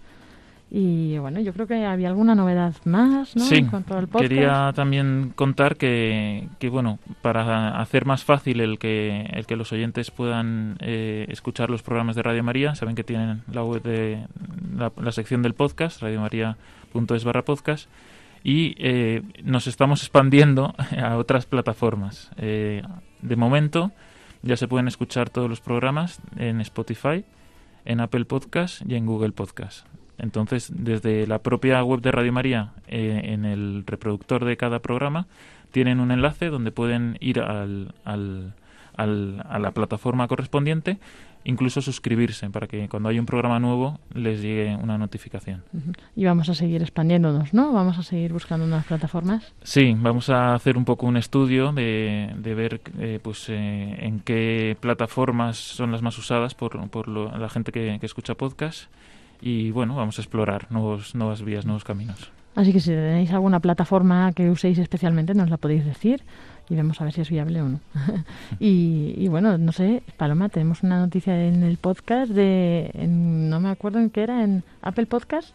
[0.69, 3.45] Y bueno, yo creo que había alguna novedad más, ¿no?
[3.45, 4.29] Sí, En cuanto al podcast.
[4.29, 9.73] quería también contar que, que, bueno, para hacer más fácil el que, el que los
[9.73, 14.27] oyentes puedan eh, escuchar los programas de Radio María, saben que tienen la web de
[14.77, 17.89] la, la sección del podcast, radiomaria.es barra podcast,
[18.49, 20.73] y eh, nos estamos expandiendo
[21.03, 22.31] a otras plataformas.
[22.37, 22.81] Eh,
[23.21, 23.91] de momento
[24.43, 27.25] ya se pueden escuchar todos los programas en Spotify,
[27.85, 29.85] en Apple Podcast y en Google Podcast.
[30.19, 35.27] Entonces, desde la propia web de Radio María, eh, en el reproductor de cada programa,
[35.73, 38.55] tienen un enlace donde pueden ir al, al-
[38.97, 40.99] a la plataforma correspondiente,
[41.47, 45.63] incluso suscribirse para que cuando hay un programa nuevo les llegue una notificación.
[46.15, 47.73] Y vamos a seguir expandiéndonos, ¿no?
[47.73, 49.55] Vamos a seguir buscando unas plataformas.
[49.63, 54.21] Sí, vamos a hacer un poco un estudio de, de ver eh, pues eh, en
[54.21, 58.91] qué plataformas son las más usadas por, por lo- la gente que, que escucha podcast
[59.41, 62.33] y bueno, vamos a explorar nuevos, nuevas vías, nuevos caminos.
[62.55, 66.23] Así que si tenéis alguna plataforma que uséis especialmente, nos la podéis decir
[66.69, 67.81] y vemos a ver si es viable o no.
[68.61, 73.61] y, y bueno, no sé, Paloma, tenemos una noticia en el podcast de, en- no
[73.61, 75.51] me acuerdo en qué era, en Apple Podcast.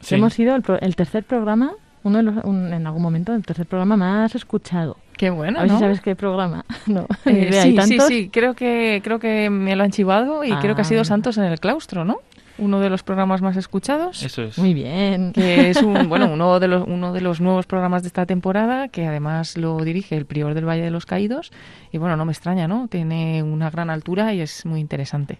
[0.00, 0.14] Sí.
[0.16, 1.72] Hemos sido el, el tercer programa,
[2.02, 4.96] uno de los, un- en algún momento, el tercer programa más escuchado.
[5.16, 5.76] Qué bueno, A ver ¿no?
[5.78, 6.64] si sabes qué programa.
[6.86, 10.50] no, Eh, sí, ¿hay sí, sí, creo que, creo que me lo han chivado y
[10.56, 11.04] creo que ha sido Ah.
[11.04, 12.18] Santos en el Claustro, ¿no?
[12.60, 14.22] Uno de los programas más escuchados.
[14.22, 14.58] Eso es.
[14.58, 15.32] Muy bien.
[15.32, 18.88] Que es un, bueno, uno de los uno de los nuevos programas de esta temporada,
[18.88, 21.52] que además lo dirige el prior del Valle de los Caídos.
[21.92, 22.88] Y bueno, no me extraña, ¿no?
[22.88, 25.38] Tiene una gran altura y es muy interesante.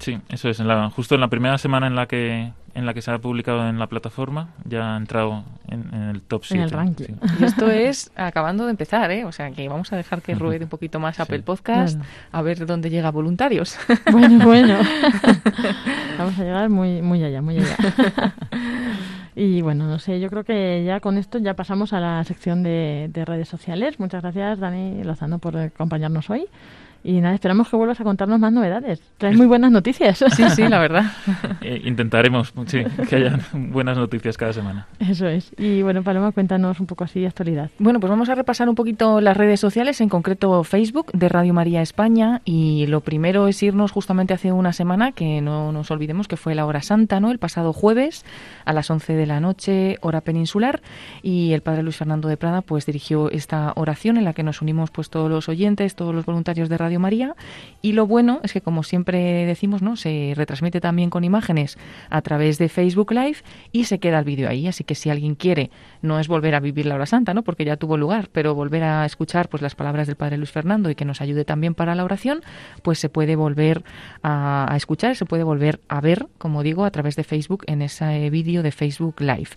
[0.00, 0.60] Sí, eso es.
[0.60, 3.18] En la, justo en la primera semana en la que en la que se ha
[3.18, 6.58] publicado en la plataforma ya ha entrado en, en el top 7.
[6.58, 7.14] En el ranking.
[7.40, 9.24] Y esto es acabando de empezar, ¿eh?
[9.24, 12.66] O sea que vamos a dejar que ruede un poquito más Apple Podcast, a ver
[12.66, 13.76] dónde llega voluntarios.
[14.12, 14.78] Bueno, bueno.
[16.18, 17.76] Vamos a llegar muy, muy allá, muy allá.
[19.36, 22.64] Y bueno, no sé, yo creo que ya con esto ya pasamos a la sección
[22.64, 24.00] de, de redes sociales.
[24.00, 26.48] Muchas gracias, Dani Lozano, por acompañarnos hoy.
[27.04, 29.00] Y nada, esperamos que vuelvas a contarnos más novedades.
[29.18, 30.24] Traes muy buenas noticias.
[30.36, 31.04] Sí, sí, la verdad.
[31.60, 34.86] Eh, intentaremos sí, que haya buenas noticias cada semana.
[35.00, 35.50] Eso es.
[35.58, 37.70] Y bueno, Paloma, cuéntanos un poco así de actualidad.
[37.78, 41.54] Bueno, pues vamos a repasar un poquito las redes sociales, en concreto Facebook de Radio
[41.54, 42.42] María España.
[42.44, 46.54] Y lo primero es irnos justamente hace una semana, que no nos olvidemos que fue
[46.54, 47.30] la hora santa, ¿no?
[47.30, 48.24] El pasado jueves
[48.64, 50.80] a las 11 de la noche, hora peninsular.
[51.22, 54.62] Y el padre Luis Fernando de Prada, pues dirigió esta oración en la que nos
[54.62, 57.36] unimos, pues todos los oyentes, todos los voluntarios de Radio Radio María.
[57.80, 59.96] Y lo bueno es que, como siempre decimos, ¿no?
[59.96, 61.78] se retransmite también con imágenes
[62.10, 63.36] a través de Facebook Live
[63.72, 64.66] y se queda el vídeo ahí.
[64.66, 65.70] Así que si alguien quiere,
[66.02, 67.42] no es volver a vivir la hora santa, ¿no?
[67.42, 70.90] porque ya tuvo lugar, pero volver a escuchar pues, las palabras del Padre Luis Fernando
[70.90, 72.40] y que nos ayude también para la oración,
[72.82, 73.84] pues se puede volver
[74.22, 77.82] a, a escuchar, se puede volver a ver, como digo, a través de Facebook en
[77.82, 79.50] ese vídeo de Facebook Live.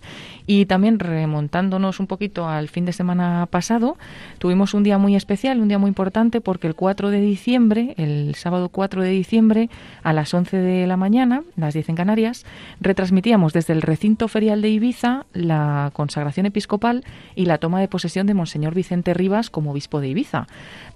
[0.46, 3.96] Y también remontándonos un poquito al fin de semana pasado,
[4.38, 8.34] tuvimos un día muy especial, un día muy importante, porque el 4 de diciembre, el
[8.34, 9.70] sábado 4 de diciembre,
[10.02, 12.44] a las 11 de la mañana, las 10 en Canarias,
[12.80, 17.04] retransmitíamos desde el recinto ferial de Ibiza la consagración episcopal
[17.34, 20.46] y la toma de posesión de Monseñor Vicente Rivas como obispo de Ibiza.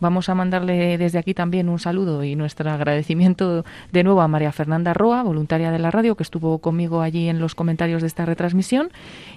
[0.00, 4.52] Vamos a mandarle desde aquí también un saludo y nuestro agradecimiento de nuevo a María
[4.52, 8.26] Fernanda Roa, voluntaria de la radio, que estuvo conmigo allí en los comentarios de esta
[8.26, 8.90] retransmisión.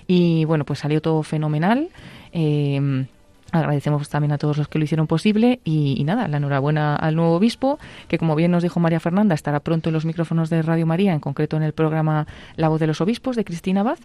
[0.07, 1.89] Y bueno, pues salió todo fenomenal.
[2.33, 3.05] Eh,
[3.51, 7.35] Agradecemos también a todos los que lo hicieron posible y, nada, la enhorabuena al nuevo
[7.35, 10.85] obispo, que como bien nos dijo María Fernanda, estará pronto en los micrófonos de Radio
[10.85, 13.97] María, en concreto en el programa La voz de los obispos de Cristina Abad.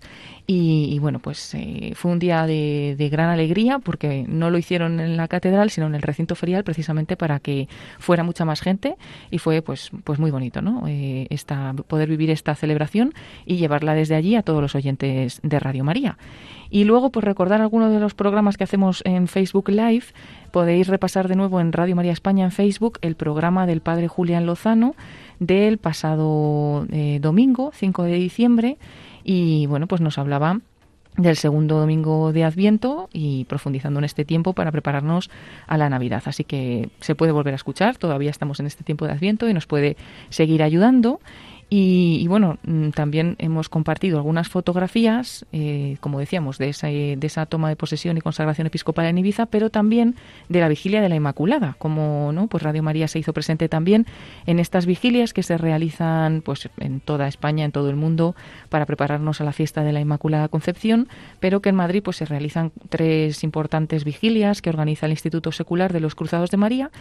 [0.46, 4.58] Y, y bueno, pues eh, fue un día de, de, gran alegría porque no lo
[4.58, 7.68] hicieron en la catedral, sino en el recinto ferial, precisamente para que
[7.98, 8.96] fuera mucha más gente
[9.30, 10.84] y fue pues, pues muy bonito, ¿no?
[10.86, 13.12] Eh, esta, poder vivir esta celebración
[13.46, 16.16] y llevarla desde allí a todos los oyentes de Radio María.
[16.74, 20.06] Y luego, pues recordar algunos de los programas que hacemos en Facebook Live.
[20.50, 24.44] Podéis repasar de nuevo en Radio María España en Facebook el programa del Padre Julián
[24.44, 24.96] Lozano
[25.38, 28.76] del pasado eh, domingo, 5 de diciembre.
[29.22, 30.58] Y bueno, pues nos hablaba
[31.16, 35.30] del segundo domingo de Adviento y profundizando en este tiempo para prepararnos
[35.68, 36.24] a la Navidad.
[36.26, 39.54] Así que se puede volver a escuchar, todavía estamos en este tiempo de Adviento y
[39.54, 39.96] nos puede
[40.28, 41.20] seguir ayudando.
[41.76, 42.58] Y, bueno,
[42.94, 48.16] también hemos compartido algunas fotografías, eh, como decíamos, de esa, de esa toma de posesión
[48.16, 50.14] y consagración episcopal en Ibiza, pero también
[50.48, 54.06] de la vigilia de la Inmaculada, como no, pues Radio María se hizo presente también
[54.46, 58.36] en estas vigilias que se realizan pues en toda España, en todo el mundo,
[58.68, 61.08] para prepararnos a la fiesta de la Inmaculada Concepción,
[61.40, 65.92] pero que en Madrid pues se realizan tres importantes vigilias que organiza el Instituto Secular
[65.92, 66.92] de los Cruzados de María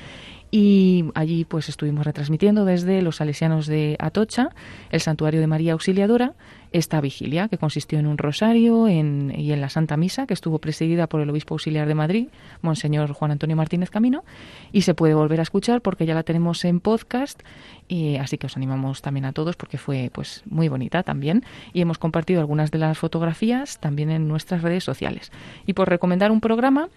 [0.55, 4.49] y allí pues estuvimos retransmitiendo desde los salesianos de Atocha,
[4.91, 6.33] el santuario de María Auxiliadora,
[6.71, 10.59] esta vigilia que consistió en un rosario en, y en la Santa Misa que estuvo
[10.59, 12.27] presidida por el obispo auxiliar de Madrid,
[12.61, 14.23] Monseñor Juan Antonio Martínez Camino,
[14.71, 17.41] y se puede volver a escuchar porque ya la tenemos en podcast,
[17.87, 21.43] y así que os animamos también a todos porque fue pues muy bonita también
[21.73, 25.31] y hemos compartido algunas de las fotografías también en nuestras redes sociales.
[25.65, 26.89] Y por recomendar un programa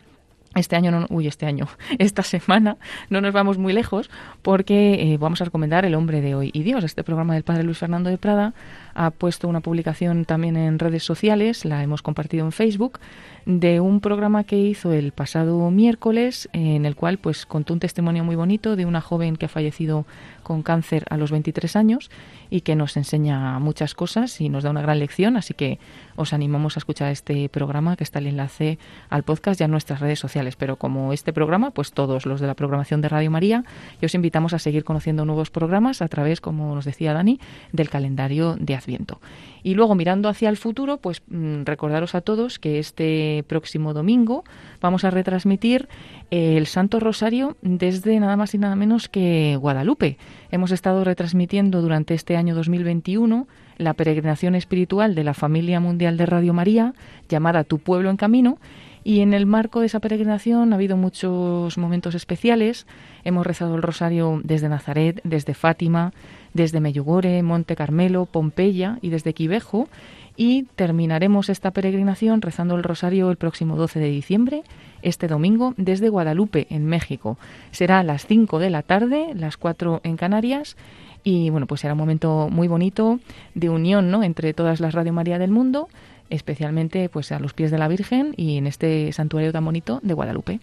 [0.61, 2.77] este año, no, uy, este año, esta semana
[3.11, 4.11] no nos vamos muy lejos
[4.43, 6.85] porque eh, vamos a recomendar El hombre de hoy y Dios.
[6.85, 8.55] Este programa del padre Luis Fernando de Prada
[8.95, 12.99] ha puesto una publicación también en redes sociales, la hemos compartido en Facebook,
[13.45, 18.25] de un programa que hizo el pasado miércoles en el cual pues contó un testimonio
[18.25, 20.07] muy bonito de una joven que ha fallecido
[20.47, 22.09] con cáncer a los 23 años
[22.51, 25.80] y que nos enseña muchas cosas y nos da una gran lección, así que
[26.14, 28.78] os animamos a escuchar este programa que está el enlace
[29.11, 32.47] al podcast ya en nuestras redes sociales, pero como este programa, pues todos los de
[32.47, 33.64] la programación de Radio María,
[34.01, 37.40] y os invitamos a seguir conociendo nuevos programas a través, como nos decía Dani,
[37.72, 39.20] del calendario de Adviento.
[39.64, 44.44] Y luego mirando hacia el futuro, pues mmm, recordaros a todos que este próximo domingo
[44.80, 45.88] vamos a retransmitir
[46.30, 50.18] el Santo Rosario desde nada más y nada menos que Guadalupe.
[50.51, 53.47] Hemos estado retransmitiendo durante este año 2021
[53.78, 56.95] la peregrinación espiritual de la familia mundial de Radio María,
[57.28, 58.59] llamada Tu pueblo en camino,
[59.07, 62.89] y en el marco de esa peregrinación ha habido muchos momentos especiales.
[63.22, 66.12] Hemos rezado el rosario desde Nazaret, desde Fátima,
[66.55, 69.89] desde Meyugore, Monte Carmelo, Pompeya y desde Quivejo.
[70.37, 74.64] Y terminaremos esta peregrinación rezando el rosario el próximo 12 de diciembre,
[75.07, 77.39] este domingo, desde Guadalupe, en México.
[77.71, 80.77] Será a las 5 de la tarde, las 4 en Canarias.
[81.25, 83.19] Y bueno, pues será un momento muy bonito
[83.55, 84.23] de unión ¿no?
[84.23, 85.89] entre todas las Radio María del mundo
[86.31, 90.15] especialmente pues a los pies de la Virgen y en este santuario tan bonito de
[90.15, 90.61] Guadalupe.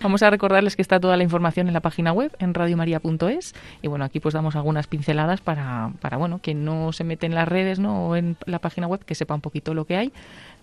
[0.00, 3.54] Vamos a recordarles que está toda la información en la página web, en radiomaria.es.
[3.82, 7.34] Y bueno, aquí pues damos algunas pinceladas para, para, bueno, quien no se mete en
[7.34, 8.08] las redes ¿no?
[8.08, 10.12] o en la página web, que sepa un poquito lo que hay.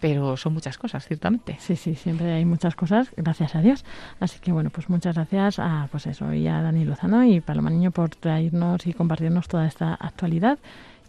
[0.02, 1.56] Pero son muchas cosas, ciertamente.
[1.60, 3.86] Sí, sí, siempre hay muchas cosas, gracias a Dios.
[4.20, 7.70] Así que bueno, pues muchas gracias a, pues eso, y a Dani Lozano y Paloma
[7.70, 10.60] Niño por traernos y compartirnos toda esta actualidad.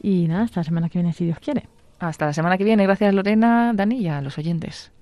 [0.01, 1.67] Y nada, hasta la semana que viene, si Dios quiere.
[1.99, 2.85] Hasta la semana que viene.
[2.85, 4.93] Gracias Lorena, Dani y a los oyentes.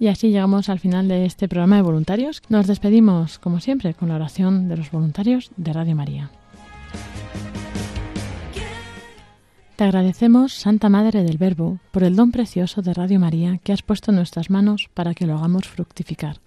[0.00, 2.40] Y así llegamos al final de este programa de voluntarios.
[2.48, 6.30] Nos despedimos, como siempre, con la oración de los voluntarios de Radio María.
[9.76, 13.82] Te agradecemos, Santa Madre del Verbo, por el don precioso de Radio María que has
[13.82, 16.38] puesto en nuestras manos para que lo hagamos fructificar.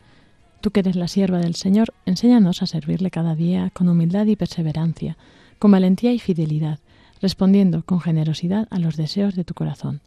[0.59, 4.35] Tú que eres la sierva del Señor, enséñanos a servirle cada día con humildad y
[4.35, 5.15] perseverancia,
[5.59, 6.79] con valentía y fidelidad,
[7.21, 10.01] respondiendo con generosidad a los deseos de tu corazón.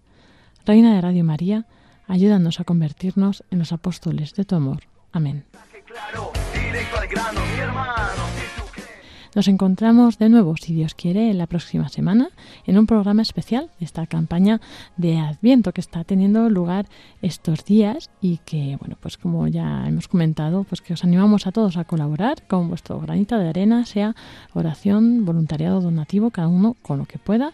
[0.65, 1.65] Reina de Radio María,
[2.07, 4.85] ayúdanos a convertirnos en los apóstoles de tu amor.
[5.13, 5.45] Amén.
[9.37, 12.31] Nos encontramos de nuevo, si Dios quiere, la próxima semana
[12.65, 14.63] en un programa especial de esta campaña
[14.97, 16.87] de Adviento que está teniendo lugar
[17.21, 21.53] estos días y que, bueno, pues como ya hemos comentado, pues que os animamos a
[21.53, 24.17] todos a colaborar con vuestro granito de arena, sea
[24.55, 27.53] oración, voluntariado, donativo, cada uno con lo que pueda.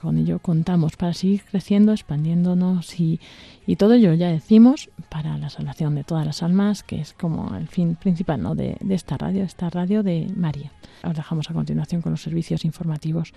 [0.00, 3.20] Con ello contamos para seguir creciendo, expandiéndonos y,
[3.66, 7.54] y todo ello ya decimos para la salvación de todas las almas, que es como
[7.56, 8.54] el fin principal ¿no?
[8.54, 10.72] de, de esta radio, esta radio de María.
[11.04, 13.32] Os dejamos a continuación con los servicios informativos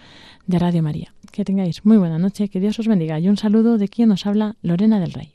[0.45, 1.13] de Radio María.
[1.31, 4.25] Que tengáis muy buena noche, que Dios os bendiga y un saludo de quien nos
[4.25, 5.34] habla, Lorena del Rey.